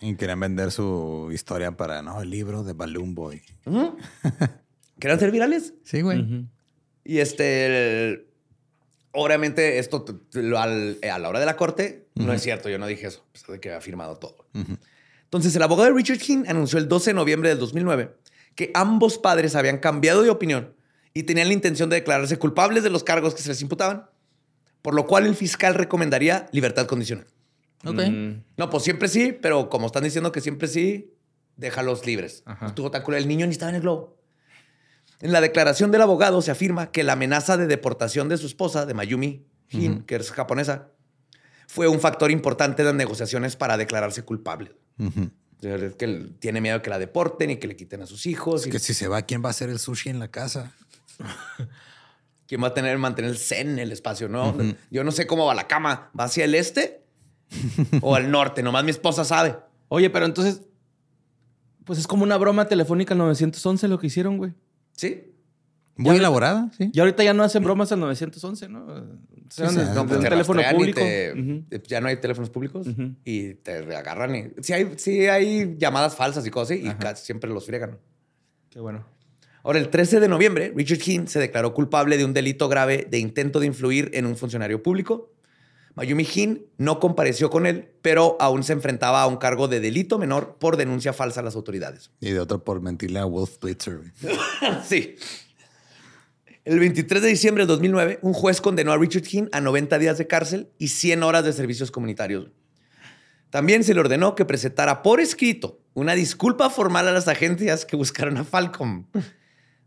[0.03, 3.43] Y querían vender su historia para, no, el libro de Balloon Boy.
[5.01, 5.75] ¿Querían ser virales?
[5.85, 6.47] Sí, güey.
[7.05, 8.27] Y este, el-
[9.13, 10.05] obviamente esto
[10.57, 13.33] al- a la hora de la corte no es cierto, yo no dije eso, a
[13.33, 14.47] pesar de que había firmado todo.
[15.25, 18.15] Entonces, el abogado de Richard King anunció el 12 de noviembre del 2009
[18.55, 20.75] que ambos padres habían cambiado de opinión
[21.15, 24.07] y tenían la intención de declararse culpables de los cargos que se les imputaban,
[24.83, 27.27] por lo cual el fiscal recomendaría libertad condicional.
[27.85, 28.01] Ok.
[28.11, 31.15] Mm, No, pues siempre sí, pero como están diciendo que siempre sí,
[31.57, 32.43] déjalos libres.
[32.67, 33.03] Estuvo tan.
[33.15, 34.20] El niño ni estaba en el globo.
[35.21, 38.87] En la declaración del abogado se afirma que la amenaza de deportación de su esposa,
[38.87, 40.89] de Mayumi Hin, que es japonesa,
[41.67, 44.75] fue un factor importante en las negociaciones para declararse culpable.
[45.61, 48.27] Es que él tiene miedo de que la deporten y que le quiten a sus
[48.27, 48.67] hijos.
[48.67, 50.73] y Que si se va, ¿quién va a hacer el sushi en la casa?
[52.49, 54.29] ¿Quién va a tener mantener el zen en el espacio?
[54.29, 54.57] No,
[54.91, 56.11] yo no sé cómo va la cama.
[56.19, 57.05] ¿Va hacia el este
[58.01, 58.63] o al norte?
[58.63, 59.57] Nomás mi esposa sabe.
[59.89, 60.63] Oye, pero entonces,
[61.85, 64.55] pues es como una broma telefónica al 911 lo que hicieron, güey.
[65.01, 65.33] ¿Sí?
[65.97, 66.91] Muy elaborada, sí.
[66.93, 68.85] Y ahorita ya no hacen bromas al 911, ¿no?
[68.85, 68.95] O
[69.51, 71.01] sea, Sí, No, un pues te teléfono público.
[71.01, 71.83] te-.
[71.89, 72.87] Ya no hay teléfonos públicos
[73.25, 74.35] y te agarran.
[74.37, 77.99] Y, sí, hay, sí hay llamadas falsas y cosas y casi siempre los friegan.
[78.69, 79.07] Qué bueno.
[79.63, 83.19] Ahora, el 13 de noviembre, Richard King se declaró culpable de un delito grave de
[83.19, 85.33] intento de influir en un funcionario público.
[85.95, 90.19] Mayumi Hin no compareció con él, pero aún se enfrentaba a un cargo de delito
[90.19, 92.11] menor por denuncia falsa a las autoridades.
[92.21, 94.01] Y de otro por mentirle a Wolf Blitzer.
[94.87, 95.17] sí.
[96.65, 100.19] El 23 de diciembre de 2009, un juez condenó a Richard King a 90 días
[100.19, 102.51] de cárcel y 100 horas de servicios comunitarios.
[103.51, 107.97] También se le ordenó que presentara por escrito una disculpa formal a las agencias que
[107.97, 109.07] buscaron a Falcom.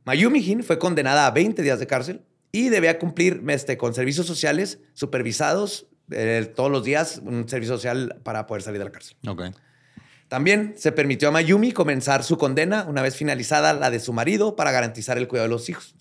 [0.03, 4.27] Mayumi Hin fue condenada a 20 días de cárcel y debía cumplir este, con servicios
[4.27, 9.15] sociales supervisados eh, todos los días, un servicio social para poder salir de la cárcel.
[10.33, 14.55] También se permitió a Mayumi comenzar su condena una vez finalizada la de su marido
[14.55, 15.93] para garantizar el cuidado de los hijos.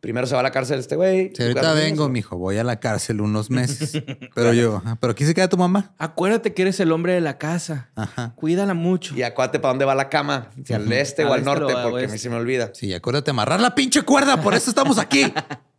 [0.00, 1.30] Primero se va a la cárcel este güey.
[1.36, 4.02] Sí, ahorita vengo, mijo, voy a la cárcel unos meses.
[4.34, 5.94] Pero yo, ah, pero aquí se queda tu mamá.
[5.98, 7.90] Acuérdate que eres el hombre de la casa.
[7.94, 8.32] Ajá.
[8.34, 9.14] Cuídala mucho.
[9.14, 12.06] Y acuérdate para dónde va la cama, si al este o Al este norte, porque
[12.06, 12.72] a mí se me olvida.
[12.74, 15.32] Sí, acuérdate amarrar la pinche cuerda, por eso estamos aquí.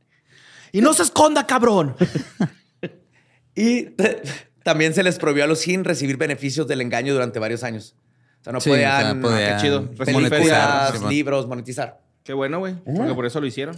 [0.74, 1.97] Y no se esconda, cabrón.
[3.55, 3.89] Y
[4.63, 7.95] también se les prohibió a los Jin recibir beneficios del engaño durante varios años.
[8.41, 9.91] O sea, no Sí, o sea, podían podían qué chido.
[9.91, 12.01] películas, monetizar, libros, monetizar.
[12.23, 12.75] Qué bueno, güey.
[12.75, 13.75] Porque por eso lo hicieron.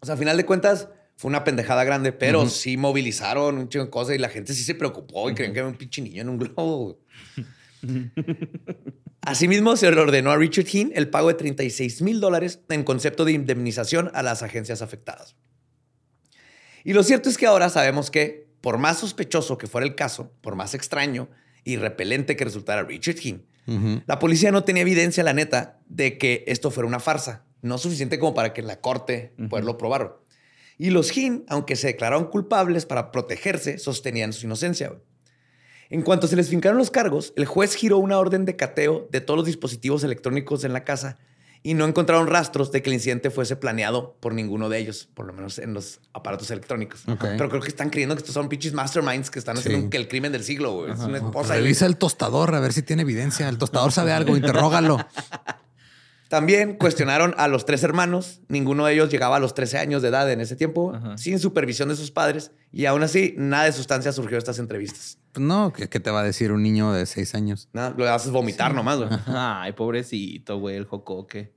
[0.00, 3.84] O sea, a final de cuentas, fue una pendejada grande, pero sí movilizaron un chingo
[3.84, 6.22] de cosas y la gente sí se preocupó y creían que era un pinche niño
[6.22, 6.98] en un globo.
[9.22, 13.24] Asimismo, se le ordenó a Richard Hinn el pago de 36 mil dólares en concepto
[13.24, 15.36] de indemnización a las agencias afectadas.
[16.82, 20.32] Y lo cierto es que ahora sabemos que, por más sospechoso que fuera el caso,
[20.40, 21.28] por más extraño
[21.64, 24.00] y repelente que resultara Richard Hinn, Ujú.
[24.06, 27.44] la policía no tenía evidencia, la neta, de que esto fuera una farsa.
[27.60, 30.16] No suficiente como para que en la corte poderlo probar.
[30.78, 34.94] Y los Hin, aunque se declararon culpables para protegerse, sostenían su inocencia.
[35.90, 39.20] En cuanto se les fincaron los cargos, el juez giró una orden de cateo de
[39.20, 41.18] todos los dispositivos electrónicos en la casa
[41.66, 45.24] y no encontraron rastros de que el incidente fuese planeado por ninguno de ellos, por
[45.26, 47.02] lo menos en los aparatos electrónicos.
[47.20, 49.88] Pero creo que están creyendo que estos son pinches masterminds que están haciendo Sí.
[49.90, 50.72] que el crimen del siglo.
[50.74, 50.92] güey.
[50.92, 51.54] Es una esposa.
[51.54, 53.48] Revisa el tostador a ver si tiene evidencia.
[53.48, 54.98] El tostador sabe algo, interrógalo.
[56.28, 58.40] También cuestionaron a los tres hermanos.
[58.48, 61.16] Ninguno de ellos llegaba a los 13 años de edad en ese tiempo, Ajá.
[61.16, 62.50] sin supervisión de sus padres.
[62.72, 65.18] Y aún así, nada de sustancia surgió de estas entrevistas.
[65.32, 67.68] Pues no, ¿qué, qué te va a decir un niño de seis años?
[67.72, 68.98] Nada, lo haces vomitar nomás.
[68.98, 69.10] güey.
[69.26, 71.52] Ay, pobrecito, güey, el jocoque.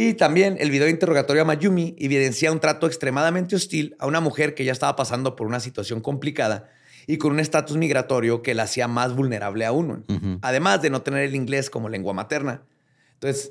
[0.00, 4.20] Y también el video de interrogatorio a Mayumi evidencia un trato extremadamente hostil a una
[4.20, 6.70] mujer que ya estaba pasando por una situación complicada
[7.08, 10.04] y con un estatus migratorio que la hacía más vulnerable a uno.
[10.42, 12.62] Además de no tener el inglés como lengua materna.
[13.14, 13.50] Entonces,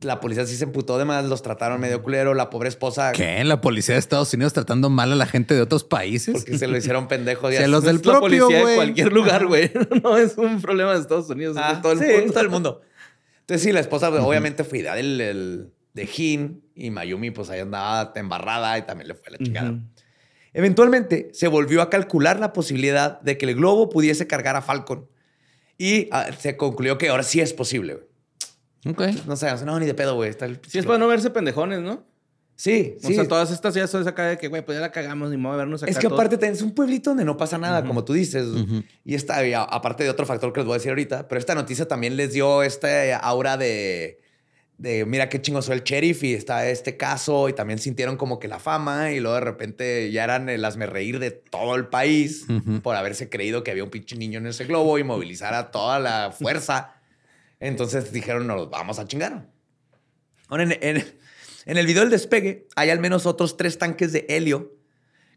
[0.00, 2.32] la policía sí se emputó de más, los trataron medio culero.
[2.32, 3.44] La pobre esposa ¿Qué?
[3.44, 6.32] ¿La policía de Estados Unidos tratando mal a la gente de otros países?
[6.32, 7.50] Porque se lo hicieron pendejo.
[7.50, 8.74] Se los del Es la propio, policía de güey.
[8.76, 9.70] cualquier lugar, güey.
[10.02, 12.32] No es un problema de Estados Unidos, es Ah, de todo el sí, mundo.
[12.32, 12.80] todo el mundo.
[13.44, 17.50] Entonces, sí, la esposa pues, obviamente fue idea del, del- de Jin y Mayumi, pues
[17.50, 19.78] ahí andaba embarrada y también le fue la chingada.
[20.52, 25.08] Eventualmente se volvió a calcular la posibilidad de que el globo pudiese cargar a Falcon
[25.78, 27.94] y ah, se concluyó que ahora sí es posible.
[27.94, 28.94] güey.
[28.94, 29.26] Ok.
[29.26, 30.30] No sé, no, ni de pedo, güey.
[30.30, 32.04] Está el Sí, es para no verse pendejones, ¿no?
[32.56, 33.14] Sí, O sí.
[33.14, 35.54] sea, todas estas ya son acá de que, güey, pues ya la cagamos, ni modo
[35.54, 35.90] a vernos acá.
[35.90, 36.20] Es que todos.
[36.20, 38.46] aparte es un pueblito donde no pasa nada, como tú dices.
[39.04, 41.38] Y esta, y a- aparte de otro factor que les voy a decir ahorita, pero
[41.40, 44.20] esta noticia también les dio esta aura de,
[44.78, 48.38] de mira qué chingo soy el sheriff y está este caso y también sintieron como
[48.38, 51.88] que la fama y luego de repente ya eran el hazme reír de todo el
[51.88, 52.82] país Ujú.
[52.82, 55.98] por haberse creído que había un pinche niño en ese globo y movilizar a toda
[55.98, 56.92] la fuerza.
[57.58, 59.48] Entonces dijeron, nos vamos a chingar.
[60.48, 61.04] Ahora, en, en-
[61.66, 64.72] en el video del despegue hay al menos otros tres tanques de helio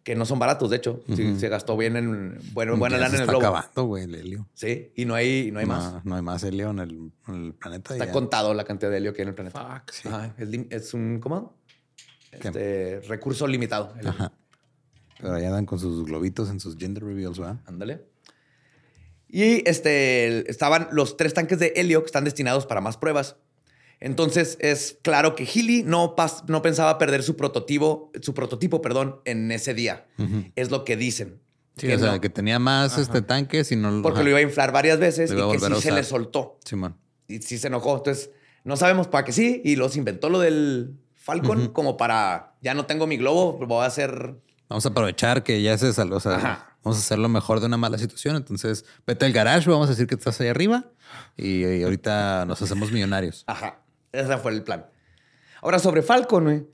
[0.04, 1.04] que no son baratos, de hecho.
[1.16, 1.40] Sí, Ujú.
[1.40, 3.48] se gastó bien en bueno, buena lana en el está globo.
[3.48, 4.48] acabando, güey, el helio.
[4.54, 6.06] Sí, y no hay, no hay más.
[6.06, 7.94] No, hay más helio en el, en el planeta.
[7.94, 8.12] Está ya.
[8.14, 9.82] contado la cantidad de helio que hay en el planeta.
[9.86, 9.92] Fuck.
[9.92, 10.08] Sí.
[10.08, 11.58] Ajá, es, es un, ¿cómo?
[12.32, 13.94] Este, recurso limitado.
[14.06, 14.32] Ajá.
[15.20, 17.58] Pero allá andan con sus globitos en sus gender reveals, ¿verdad?
[17.66, 18.06] Ándale.
[19.28, 23.36] Y este, estaban los tres tanques de helio que están destinados para más pruebas.
[24.00, 29.22] Entonces es claro que Healy no, pas- no pensaba perder su prototipo, su prototipo, perdón,
[29.26, 30.06] en ese día.
[30.56, 31.40] Es lo que dicen.
[31.78, 34.24] Sí, Que o sea, que tenía más este tanques y no porque ajá.
[34.24, 36.58] lo iba a inflar varias veces y que sí se le soltó.
[36.66, 36.96] Simón.
[37.28, 37.98] Y sí se enojó.
[37.98, 38.32] Entonces,
[38.64, 39.62] no sabemos para qué sí.
[39.64, 43.88] Y los inventó lo del Falcon como para, ya no tengo mi globo, voy a
[43.88, 44.36] hacer...
[44.70, 46.16] Vamos a aprovechar que ya se salió.
[46.16, 46.78] O sea, Ajá.
[46.84, 48.36] vamos a hacer lo mejor de una mala situación.
[48.36, 50.86] Entonces, vete al garage, vamos a decir que estás ahí arriba
[51.38, 53.44] y, y ahorita nos hacemos millonarios.
[53.48, 53.82] Ajá.
[54.12, 54.86] Ese fue el plan.
[55.62, 56.68] Ahora, sobre Falcon,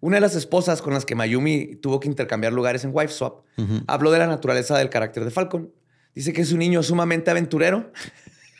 [0.00, 3.44] una de las esposas con las que Mayumi tuvo que intercambiar lugares en Wife Swap
[3.86, 5.70] habló de la naturaleza del carácter de Falcon.
[6.14, 7.92] Dice que es un niño sumamente aventurero.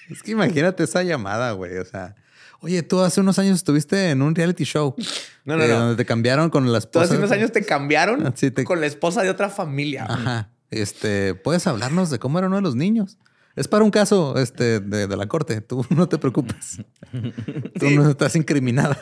[0.09, 1.79] Es que imagínate esa llamada, güey.
[1.79, 2.15] O sea,
[2.61, 4.95] oye, tú hace unos años estuviste en un reality show.
[5.45, 5.81] No, no, eh, no.
[5.81, 7.07] Donde te cambiaron con la esposa.
[7.07, 10.07] Hace unos años te cambiaron Sí, te- con la esposa de otra familia.
[10.09, 10.51] Ajá.
[10.71, 13.19] Este, puedes hablarnos de cómo era uno de los niños.
[13.57, 15.61] Es para un caso este, de, de la corte.
[15.63, 16.79] Tú no te preocupes.
[17.79, 17.97] Tú Sí.
[17.97, 18.97] no estás incriminada.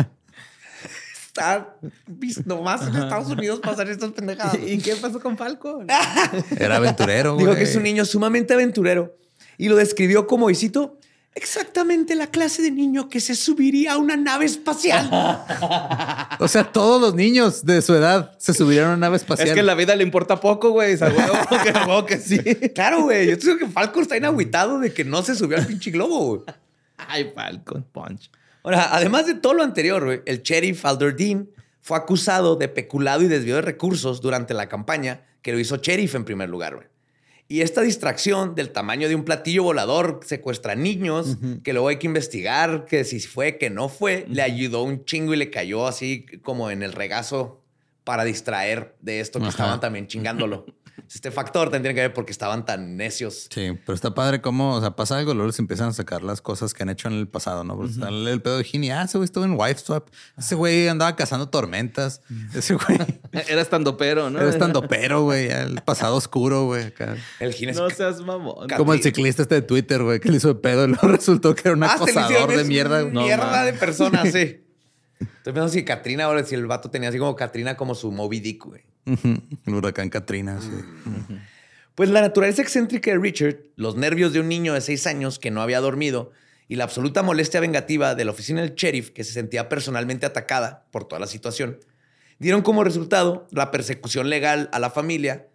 [1.27, 1.77] Está
[2.07, 4.57] visto más en Estados Unidos pasar estas pendejadas.
[4.65, 5.87] ¿Y qué pasó con Falcon?
[6.59, 7.47] Era aventurero, güey.
[7.47, 9.17] Dijo que es un niño sumamente aventurero
[9.59, 10.99] y lo describió como, y cito,
[11.35, 15.11] exactamente la clase de niño que se subiría a una nave espacial.
[16.41, 19.49] O sea, todos los niños de su edad se subieron a una nave espacial.
[19.49, 20.97] Es que la vida le importa poco, güey.
[20.99, 22.39] Que, que sí.
[22.75, 23.31] claro, güey.
[23.31, 26.41] Yo creo que Falcon está inaguitado de que no se subió al pinche globo, güey.
[26.97, 28.31] Ay, Falcon Punch.
[28.63, 31.49] Ahora, además de todo lo anterior, güey, el sheriff Alder Dean
[31.81, 36.15] fue acusado de peculado y desvío de recursos durante la campaña que lo hizo sheriff
[36.15, 36.87] en primer lugar, güey.
[37.47, 42.07] Y esta distracción del tamaño de un platillo volador secuestra niños, que luego hay que
[42.07, 46.25] investigar que si fue, que no fue, le ayudó un chingo y le cayó así
[46.43, 47.61] como en el regazo
[48.03, 49.51] para distraer de esto que Ajá.
[49.51, 50.67] estaban también chingándolo.
[51.13, 53.49] Este factor tendría que ver porque estaban tan necios.
[53.51, 56.41] Sí, pero está padre cómo, o sea, pasa algo, luego les empiezan a sacar las
[56.41, 57.85] cosas que han hecho en el pasado, ¿no?
[57.85, 61.15] Está el, pedo de Gini, ah, ese güey estuvo en Wife Swap, ese güey andaba
[61.17, 62.21] cazando tormentas,
[62.55, 62.99] ese güey
[63.33, 64.41] Era estando pero, ¿no?
[64.41, 66.93] era estando pero, güey, el pasado oscuro, güey.
[67.41, 68.69] El Gines No seas mamón.
[68.77, 71.55] Como el ciclista este de Twitter, güey, que le hizo de pedo y luego resultó
[71.55, 73.03] que era un Ah, acosador de mierda.
[73.05, 74.61] No mierda de personas, sí.
[75.21, 78.41] Estoy pensando si Katrina, ahora si el vato tenía así como Katrina como su Moby
[78.41, 78.83] Dick, güey.
[79.07, 80.71] El huracán Katrina, sí.
[81.95, 85.53] Pues la naturaleza excéntrica de Richard, los nervios de un niño de seis años que
[85.53, 86.33] no había dormido
[86.67, 90.87] y la absoluta molestia vengativa de la oficina del sheriff que se sentía personalmente atacada
[90.91, 91.79] por toda la situación,
[92.39, 95.47] dieron como resultado la persecución legal a la familia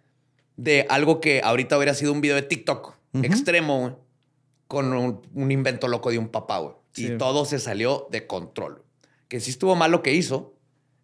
[0.56, 3.98] de algo que ahorita hubiera sido un video de TikTok extremo
[4.66, 6.76] con un, un invento loco de un papá.
[6.92, 7.06] Sí.
[7.06, 8.82] Y todo se salió de control.
[9.28, 10.54] Que sí estuvo mal lo que hizo,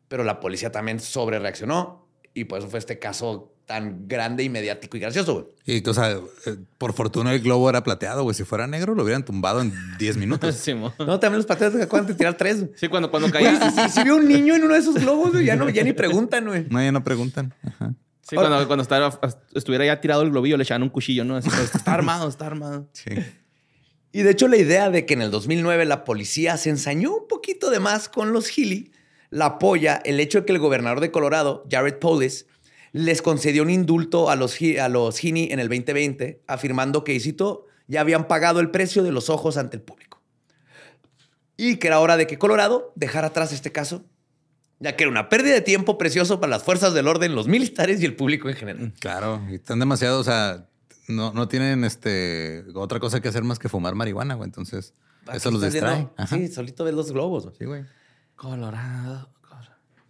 [0.08, 2.05] pero la policía también sobre reaccionó
[2.40, 5.46] y por eso fue este caso tan grande y mediático y gracioso, güey.
[5.82, 8.34] Y, o sea, eh, por fortuna el globo era plateado, güey.
[8.34, 10.54] Si fuera negro, lo hubieran tumbado en 10 minutos.
[10.62, 10.72] Sí.
[10.74, 12.66] No, también los que acaban de tirar tres.
[12.76, 13.70] Sí, cuando, cuando caía.
[13.72, 15.92] si, si vio un niño en uno de esos globos, güey, ya, no, ya ni
[15.92, 16.66] preguntan, güey.
[16.70, 17.52] No, ya no preguntan.
[17.64, 17.94] Ajá.
[18.22, 19.18] Sí, cuando, cuando estaba-
[19.54, 21.36] estuviera ya tirado el globillo, le echaban un cuchillo, ¿no?
[21.36, 22.88] Así, pues, está armado, está armado.
[22.92, 23.10] Sí.
[24.12, 27.28] Y de hecho, la idea de que en el 2009 la policía se ensañó un
[27.28, 28.92] poquito de más con los Healy
[29.30, 32.46] la apoya el hecho de que el gobernador de Colorado, Jared Polis,
[32.92, 37.20] les concedió un indulto a los, a los Heaney en el 2020, afirmando que, y
[37.20, 40.22] cito, ya habían pagado el precio de los ojos ante el público.
[41.56, 44.04] Y que era hora de que Colorado dejara atrás este caso,
[44.78, 48.00] ya que era una pérdida de tiempo precioso para las fuerzas del orden, los militares
[48.00, 48.92] y el público en general.
[49.00, 50.66] Claro, y están demasiado, o sea,
[51.08, 54.48] no, no tienen este otra cosa que hacer más que fumar marihuana, güey.
[54.48, 54.94] Entonces,
[55.32, 56.08] eso los distrae.
[56.16, 56.36] Ajá.
[56.36, 57.44] Sí, solito ves los globos.
[57.44, 57.56] güey.
[57.58, 57.84] Sí, güey.
[58.36, 59.30] Colorado.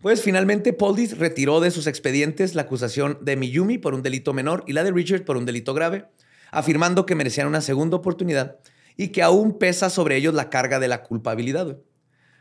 [0.02, 4.62] Pues finalmente Poldis retiró de sus expedientes la acusación de Miyumi por un delito menor
[4.66, 6.06] y la de Richard por un delito grave,
[6.50, 8.58] afirmando que merecían una segunda oportunidad
[8.96, 11.78] y que aún pesa sobre ellos la carga de la culpabilidad.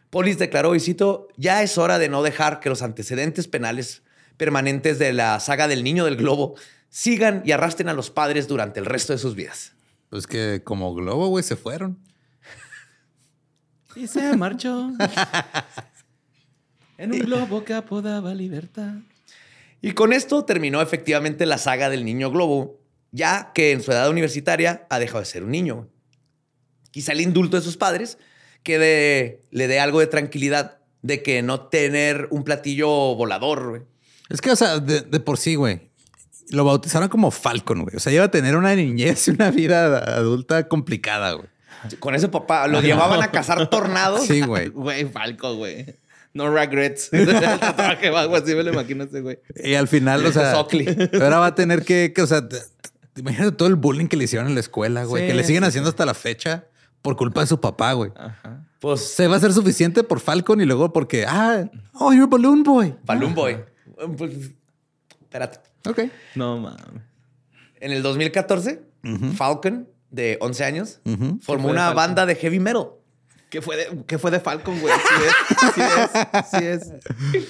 [0.09, 4.03] Polis declaró, y cito, ya es hora de no dejar que los antecedentes penales
[4.37, 6.55] permanentes de la saga del niño del globo
[6.89, 9.73] sigan y arrastren a los padres durante el resto de sus vidas.
[10.09, 11.99] Pues que como globo, güey, se fueron.
[13.95, 14.91] Y se marchó.
[16.97, 18.93] en un globo que apodaba libertad.
[19.81, 22.79] Y con esto terminó efectivamente la saga del niño globo,
[23.11, 25.87] ya que en su edad universitaria ha dejado de ser un niño.
[26.91, 28.17] Quizá el indulto de sus padres
[28.63, 33.69] que de- le dé algo de tranquilidad de que no tener un platillo volador.
[33.69, 33.81] güey.
[34.29, 35.91] Es que, o sea, de, de por sí, güey.
[36.49, 37.95] Lo bautizaron como Falcon, güey.
[37.95, 41.47] O sea, iba a tener una niñez y una vida adulta complicada, güey.
[41.99, 44.25] Con ese papá lo llevaban a cazar tornados.
[44.25, 44.69] Sí, güey.
[44.73, 45.95] Güey, Falco, güey.
[46.33, 47.09] No regrets.
[47.13, 47.27] el
[47.59, 49.39] tatuaje o algo así, me lo imagino ese güey.
[49.63, 52.59] Y al final, o sea, ahora va a tener que, que, o sea, te-
[53.13, 55.43] te- imagínate todo el bullying que le hicieron en la escuela, güey, Sí, que le
[55.45, 56.65] siguen sí, haciendo hasta la fecha
[57.01, 58.11] por culpa de su papá, güey.
[58.17, 58.67] Ajá.
[58.79, 62.27] Pues Se va a ser suficiente por Falcon y luego porque, ah, oh, you're a
[62.27, 62.95] balloon boy.
[63.05, 63.57] Balloon Boy.
[64.17, 64.31] Pues,
[65.21, 65.59] espérate.
[65.87, 66.01] Ok.
[66.35, 66.81] No mames.
[67.79, 68.81] En el 2014,
[69.35, 70.99] Falcon, de 11 años,
[71.41, 72.89] formó de una banda de heavy metal.
[73.49, 74.93] ¿Qué fue de, qué fue de Falcon, güey?
[74.93, 76.49] Sí es.
[76.49, 76.81] Sí es.
[76.81, 77.47] Sí es.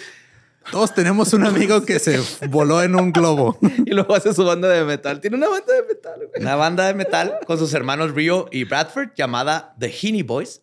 [0.72, 3.58] Todos tenemos un amigo que se voló en un globo.
[3.86, 5.22] Y luego hace su banda de metal.
[5.22, 6.41] Tiene una banda de metal, güey.
[6.41, 10.62] Una banda de metal con sus hermanos Rio y Bradford llamada The Heaney Boys,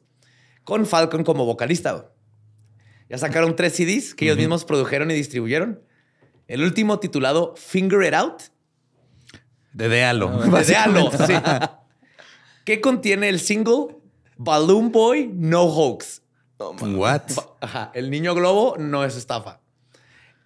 [0.65, 1.93] con Falcon como vocalista.
[1.93, 2.05] güey.
[3.09, 5.81] Ya sacaron tres CDs que ellos mismos produjeron y distribuyeron.
[6.49, 8.43] El último titulado Finger It Out.
[9.73, 10.31] Dedealo.
[10.51, 11.35] Desealo, sí.
[12.65, 13.97] Que contiene el single
[14.37, 16.23] Balloon Boy No Hoax.
[16.59, 17.23] What?
[17.61, 19.61] Ajá, el niño globo no es estafa.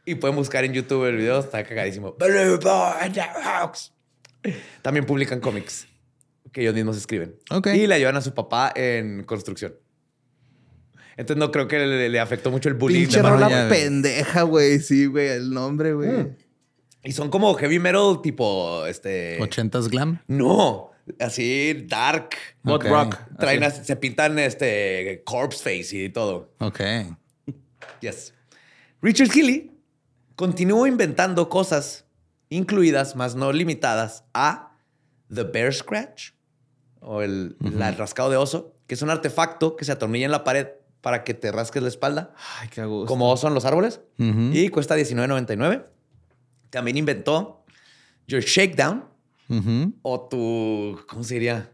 [0.05, 2.17] Y pueden buscar en YouTube el video, está cagadísimo.
[2.19, 3.93] Balloon Boy No Hoax.
[4.83, 5.87] También publican cómics
[6.53, 7.37] que ellos mismos escriben.
[7.51, 7.69] Ok.
[7.69, 9.75] Y le ayudan a su papá en construcción.
[11.19, 13.03] Entonces no creo que le, le afectó mucho el bullying.
[13.03, 14.81] Pinche rola pendeja, güey.
[14.81, 15.29] Sí, güey.
[15.29, 16.35] El nombre, güey.
[17.05, 19.39] Y son como heavy metal tipo, este...
[19.39, 20.21] 80s glam.
[20.27, 20.91] No,
[21.21, 22.31] así dark.
[22.65, 22.85] Ok.
[22.85, 23.17] Rock.
[23.39, 23.79] Traen así.
[23.79, 26.53] así- se pintan este corpse face y todo.
[26.61, 26.81] Ok.
[28.01, 28.35] Yes.
[29.03, 29.73] Richard Healy
[30.35, 32.05] continuó inventando cosas
[32.49, 34.73] incluidas, más no limitadas, a
[35.33, 36.31] The Bear Scratch
[37.01, 37.57] o el,
[37.97, 40.69] rascado de oso, que es un artefacto que se atornilla en la pared
[41.01, 43.07] para que te rasques la espalda, Ay, qué gusto.
[43.07, 44.51] como oso en los árboles, Ujú.
[44.53, 45.85] y cuesta $19.99.
[46.71, 47.65] También inventó
[48.27, 49.05] Your Shakedown
[50.03, 51.71] O tu, ¿cómo se diría?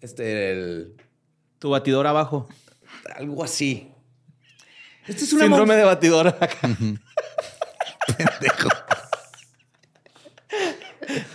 [0.00, 0.96] Este, el-
[1.58, 2.48] Tu batidora abajo.
[3.16, 3.88] algo así.
[5.06, 6.38] Este es una Síndrome de batidora.
[8.16, 8.68] Pendejo.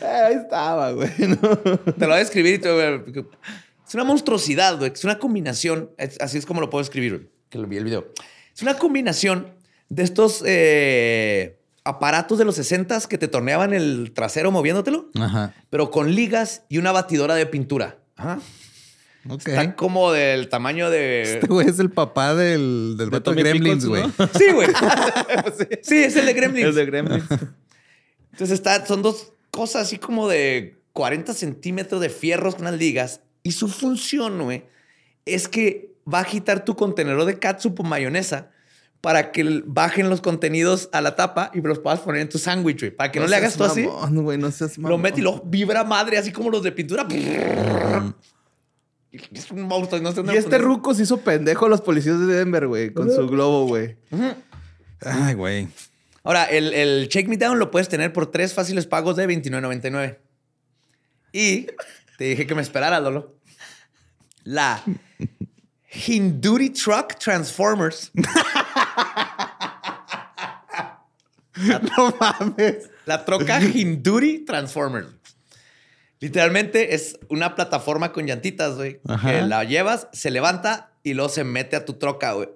[0.02, 1.10] Ahí estaba, güey.
[1.20, 1.38] ¿no?
[1.38, 3.04] Te lo voy a escribir y te voy a ver.
[3.88, 4.92] Es una monstruosidad, güey.
[4.94, 5.92] Es una combinación.
[5.98, 8.08] es- así es como lo puedo escribir, güey, Que lo vi el video.
[8.56, 9.54] Es una combinación
[9.90, 15.54] de estos eh, aparatos de los 60 que te torneaban el trasero moviéndotelo, Ajá.
[15.70, 18.00] pero con ligas y una batidora de pintura.
[18.16, 18.40] Ajá.
[19.46, 21.22] Está como del tamaño de.
[21.22, 24.04] Este güey es el papá del, del vato de Tommy Gremlins, güey.
[24.04, 24.30] ¿no?
[24.38, 24.70] Sí, güey.
[25.82, 26.68] sí, es el de Gremlins.
[26.68, 27.26] El de Gremlins.
[28.32, 33.22] Entonces está, son dos cosas así como de 40 centímetros de fierros con unas ligas.
[33.44, 34.64] Y su función, güey,
[35.26, 38.52] es que va a agitar tu contenedor de catsup o mayonesa
[39.02, 42.80] para que bajen los contenidos a la tapa y los puedas poner en tu sándwich,
[42.80, 42.92] güey.
[42.92, 43.84] Para que no, le hagas tú así.
[43.86, 45.02] güey, no seas Lo mamón.
[45.02, 47.08] mete y lo vibra madre, así como los de pintura.
[49.34, 50.02] Es un monstruo.
[50.02, 52.92] No sé Y lo este ruco se hizo pendejo a los policías de Denver, güey,
[52.94, 53.98] con su globo, güey.
[55.02, 55.68] Ay, güey.
[56.24, 60.18] Ahora, el, el Shake Me Down lo puedes tener por tres fáciles pagos de $29.99.
[61.32, 61.68] Y
[62.18, 63.38] te dije que me esperara, Lolo.
[64.44, 64.84] La
[66.06, 68.12] Hinduri Truck Transformers.
[71.58, 72.90] No mames.
[73.06, 75.08] La troca Hinduri Transformers.
[76.20, 79.02] Literalmente es una plataforma con llantitas, güey.
[79.24, 82.50] Que la llevas, se levanta y luego se mete a tu troca, güey.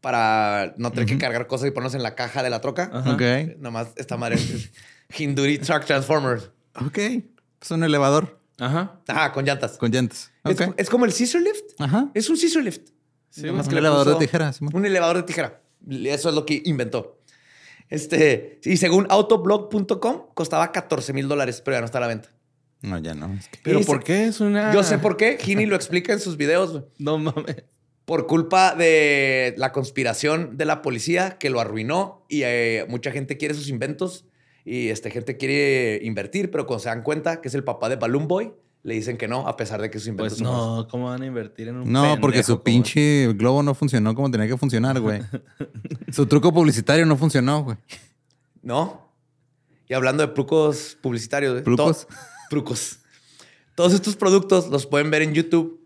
[0.00, 2.90] Para no tener que cargar cosas y ponernos en la caja de la troca.
[2.92, 3.12] Ajá.
[3.14, 3.22] Ok.
[3.58, 4.70] Nomás esta madre es
[5.16, 6.50] Hinduri Truck Transformers.
[6.84, 6.98] Ok.
[6.98, 9.00] Es un elevador Ajá.
[9.06, 9.76] Ajá, con llantas.
[9.78, 10.32] con llantas.
[10.76, 11.64] Es, como el scissor lift.
[11.78, 12.10] Ajá.
[12.14, 12.88] Es un scissor lift.
[13.30, 14.52] Sí, Nomás un elevador de tijera.
[14.52, 14.74] Simón.
[14.74, 15.60] Un elevador de tijera.
[15.88, 17.20] Eso es lo que inventó.
[17.88, 22.30] Este, y según autoblog.com, costaba 14 mil dólares, pero ya no está a la venta.
[22.82, 23.32] No, ya no.
[23.34, 23.58] Es que...
[23.62, 24.24] ¿Pero por qué?
[24.24, 24.72] Es una...
[24.72, 25.38] Yo sé por qué.
[25.40, 26.82] Gini lo explica en sus videos.
[26.98, 27.64] No mames.
[28.04, 33.36] Por culpa de la conspiración de la policía que lo arruinó y eh, mucha gente
[33.36, 34.26] quiere sus inventos
[34.66, 37.96] y este, gente quiere invertir, pero cuando se dan cuenta que es el papá de
[37.96, 38.52] Balloon Boy,
[38.82, 40.76] le dicen que no, a pesar de que sus inventos Pues son buenos.
[40.84, 43.74] no, ¿cómo van a invertir en un No, porque pendejo su como- pinche globo no
[43.74, 45.22] funcionó como tenía que funcionar, güey.
[46.12, 47.76] su truco publicitario no funcionó, güey.
[48.62, 49.08] ¿No?
[49.88, 51.62] Y hablando de trucos publicitarios.
[51.64, 52.06] ¿Trucos?
[52.06, 52.14] to-
[52.50, 52.98] trucos.
[53.76, 55.80] Todos estos productos los pueden ver en YouTube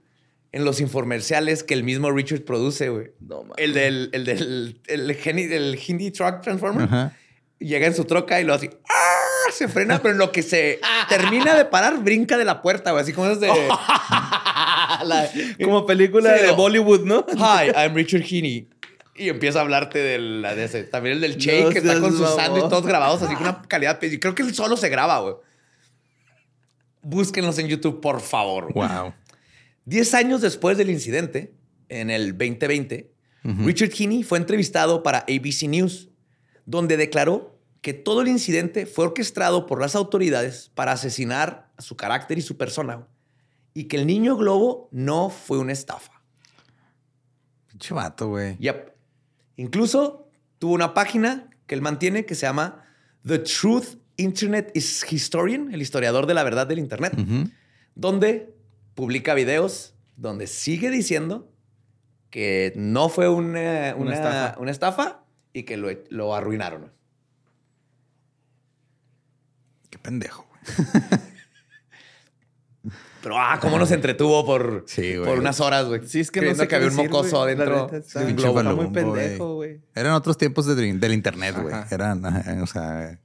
[0.53, 3.13] en los infomerciales que el mismo Richard produce, güey.
[3.21, 3.45] No.
[3.57, 6.85] El del, el del el Geni- el Hindi Truck Transformer.
[6.85, 7.17] Ajá.
[7.61, 8.71] Llega en su troca y lo hace.
[8.89, 9.51] ¡ah!
[9.53, 13.03] Se frena, pero en lo que se termina de parar, brinca de la puerta, güey.
[13.03, 13.49] Así como es de.
[15.05, 15.29] La-
[15.63, 16.57] Como película Sí, de no.
[16.57, 17.25] Bollywood, ¿no?
[17.37, 18.69] Hi, I'm Richard Heaney.
[19.17, 20.85] Y empieza a hablarte de, la, de ese.
[20.85, 24.01] También el del No que está con sus sándwiches todos grabados así con una calidad.
[24.03, 25.35] Y creo que él solo se graba, güey.
[27.03, 28.73] Búsquenlos en YouTube, por favor.
[28.73, 28.89] güey.
[28.89, 29.15] Wow.
[29.85, 31.53] Diez años después del incidente,
[31.89, 33.11] en el 2020,
[33.43, 36.09] Richard Heaney fue entrevistado para ABC News,
[36.67, 37.50] donde declaró
[37.81, 42.43] que todo el incidente fue orquestado por las autoridades para asesinar a su carácter y
[42.43, 43.07] su persona,
[43.75, 46.21] y que el niño globo no fue una estafa.
[47.69, 48.57] Pinche vato, güey.
[48.59, 48.93] Yep.
[49.57, 50.29] Incluso
[50.59, 52.85] tuvo una página que él mantiene que se llama
[53.27, 57.15] The Truth Internet is Historian, el historiador de la verdad del Internet,
[57.95, 58.55] donde
[58.95, 61.51] publica videos donde sigue diciendo
[62.29, 64.61] que no fue una, una- estafa.
[64.61, 66.93] una estafa y que lo, lo arruinaron.
[69.91, 70.91] Qué pendejo, güey.
[73.23, 76.07] Pero, ah, cómo nos entretuvo por, Sí, por unas horas, güey.
[76.09, 77.53] Sí, es que no Creyendo sé que había un mocoso güey.
[77.53, 78.61] Adentro neta está- un Pinche globo.
[78.61, 79.81] Está muy pendejo, güey.
[79.95, 81.75] Eran otros tiempos de del internet, güey.
[81.91, 82.25] Eran,
[82.63, 83.19] o sea,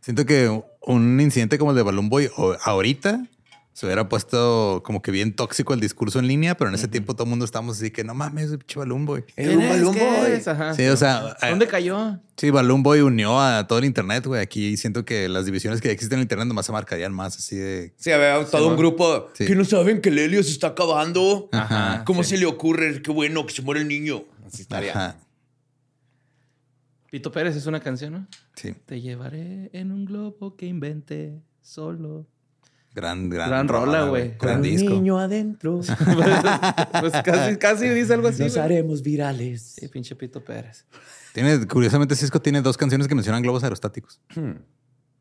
[0.00, 0.48] siento que
[0.80, 3.26] un incidente como el de Balloon Boy o- ahorita
[3.74, 7.14] se hubiera puesto como que bien tóxico el discurso en línea, pero en ese tiempo
[7.14, 9.24] todo el mundo estábamos así que no mames, pinche Balloon Boy.
[9.34, 10.74] Era un Balloon ¿Qué Boy.
[10.76, 12.20] Sí, o sea, eh, ¿Dónde cayó?
[12.36, 14.40] sí, Balloon Boy unió a todo el internet, güey.
[14.40, 17.56] Aquí siento que las divisiones que existen en el internet nomás se marcarían más así
[17.56, 17.92] de.
[17.96, 19.44] Sí, había todo un grupo Sí.
[19.44, 21.48] que no saben que el helio se está acabando.
[21.50, 22.04] Ajá.
[22.06, 23.02] ¿Cómo se le ocurre?
[23.02, 24.22] Qué bueno que se muere el niño.
[24.46, 24.92] Así estaría.
[24.92, 25.16] Ajá.
[27.10, 28.26] Pito Pérez es una canción, ¿no?
[28.56, 28.74] Sí.
[28.86, 32.26] Te llevaré en un globo que inventé solo.
[32.94, 34.36] Gran, gran, Gran rola, güey.
[34.40, 34.90] Gran Con disco.
[34.90, 35.80] niño adentro.
[37.00, 38.42] pues casi, casi dice algo así.
[38.44, 39.74] Nos haremos virales.
[39.78, 40.86] Sí, pinche Pito Pérez.
[41.32, 44.20] Tiene, curiosamente, Cisco tiene dos canciones que mencionan globos aerostáticos.
[44.36, 44.52] Hmm.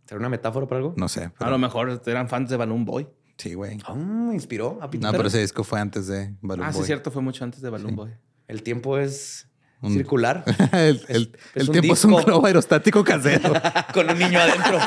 [0.05, 0.93] ¿Será una metáfora para algo?
[0.97, 1.31] No sé.
[1.39, 3.07] A lo mejor eran fans de Balloon Boy.
[3.37, 3.79] Sí, güey.
[3.87, 6.75] Ah, me inspiró a Pito No, pero ese disco fue antes de Balloon ah, sí,
[6.77, 6.81] Boy.
[6.83, 8.11] es cierto, fue mucho antes de Balloon Boy.
[8.47, 9.47] El tiempo es
[9.81, 10.43] Un- circular
[10.73, 13.51] el el- Es el un tiempo es un globo aerostático casero.
[13.93, 14.77] con un niño adentro.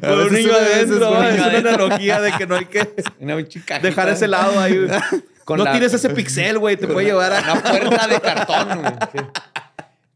[0.00, 2.88] Con un niño adentro, es niño una analogía de que no hay que
[3.82, 4.86] dejar ese lado ahí.
[5.44, 6.76] Con no la- tires ese pixel, güey.
[6.76, 7.40] Te puede llevar a...
[7.40, 9.24] Una puerta de cartón, güey.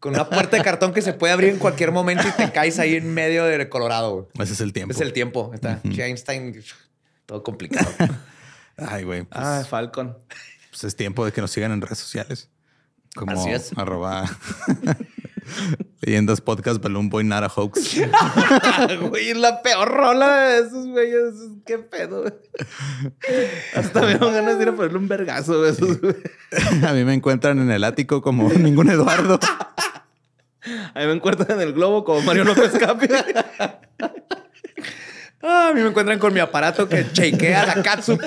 [0.01, 2.79] Con una puerta de cartón que se puede abrir en cualquier momento y te caes
[2.81, 4.27] ahí en medio de Colorado, güey.
[4.41, 4.93] Ese es el tiempo.
[4.93, 5.51] Es el tiempo.
[5.55, 6.61] Está Einstein,
[7.27, 7.89] todo complicado.
[8.77, 9.23] Ay, güey.
[9.23, 10.17] Pues, Ah, Falcon.
[10.71, 12.49] pues es tiempo de que nos sigan en redes sociales.
[13.15, 13.71] Como Así es.
[13.77, 14.25] arroba
[16.01, 17.97] leyendas podcast Balloon Boy Nara Hoax.
[19.11, 21.35] Güey, es la peor rola de esos güeyes.
[21.67, 22.25] Qué pedo.
[23.75, 26.17] Hasta me dieron ganas de ir a ponerle un vergazo de esos, güey.
[26.87, 29.39] A mí me encuentran en el ático como ningún Eduardo.
[30.95, 33.07] A mí me encuentran en el globo como Mario López Capi.
[35.43, 38.19] Ah, a mí me encuentran con mi aparato que shakea la katsu.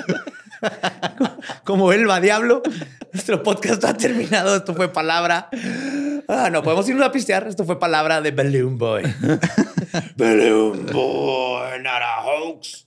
[1.64, 2.62] Como el va diablo.
[3.12, 4.56] Nuestro podcast ha terminado.
[4.56, 5.48] Esto fue palabra.
[6.28, 7.46] Ah, no podemos irnos a pistear.
[7.46, 9.02] Esto fue palabra de Balloon Boy.
[10.16, 12.83] Balloon Boy, not a hoax.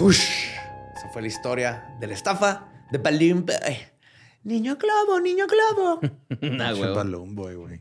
[0.00, 0.54] Ush.
[0.96, 3.76] Esa fue la historia de la estafa de Balloon Boy.
[4.44, 6.00] Niño globo, niño globo.
[6.40, 6.94] Nah, güey.
[6.94, 7.80] Balloon Boy, güey.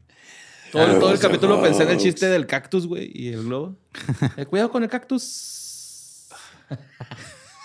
[0.72, 3.76] Todo, todo el capítulo pensé en el chiste del cactus, güey, y el globo.
[4.38, 6.28] Eh, cuidado con el cactus.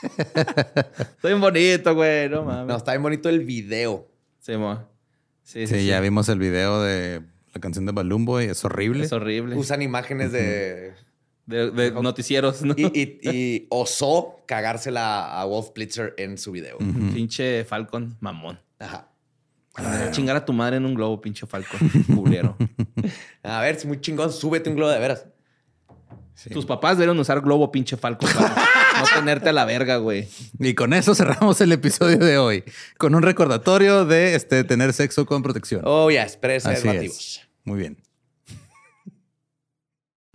[0.03, 2.29] Está bien bonito, güey.
[2.29, 2.67] No mames.
[2.67, 4.09] No, está bien bonito el video.
[4.41, 4.89] Sí, mo.
[5.43, 5.87] Sí, sí, Sí, sí.
[5.87, 7.23] ya vimos el video de
[7.55, 8.47] la canción de Balloon Boy.
[8.47, 9.05] Es horrible.
[9.05, 9.57] Es horrible.
[9.57, 10.95] Usan imágenes de...
[11.47, 12.75] De, de noticieros, ¿no?
[12.77, 16.79] Y, y- y osó cagársela a Wolf Blitzer en su video.
[16.79, 18.61] Pinche Falcon, mamón.
[18.79, 19.09] Ajá.
[20.13, 21.81] Chingar a tu madre en un globo, pinche Falcon.
[22.15, 22.57] Culero.
[23.43, 25.27] A ver, si muy chingón, súbete un globo de veras.
[26.35, 26.51] Sí.
[26.51, 28.29] Tus papás deben usar globo, pinche Falcon.
[28.35, 28.49] para
[29.01, 30.29] no tenerte a la verga, güey.
[30.59, 32.65] Y con eso cerramos el episodio de hoy.
[32.99, 35.83] Con un recordatorio de este, tener sexo con protección.
[35.85, 37.17] Oh, ya, Así preservativos.
[37.19, 37.41] es.
[37.65, 37.99] Muy bien.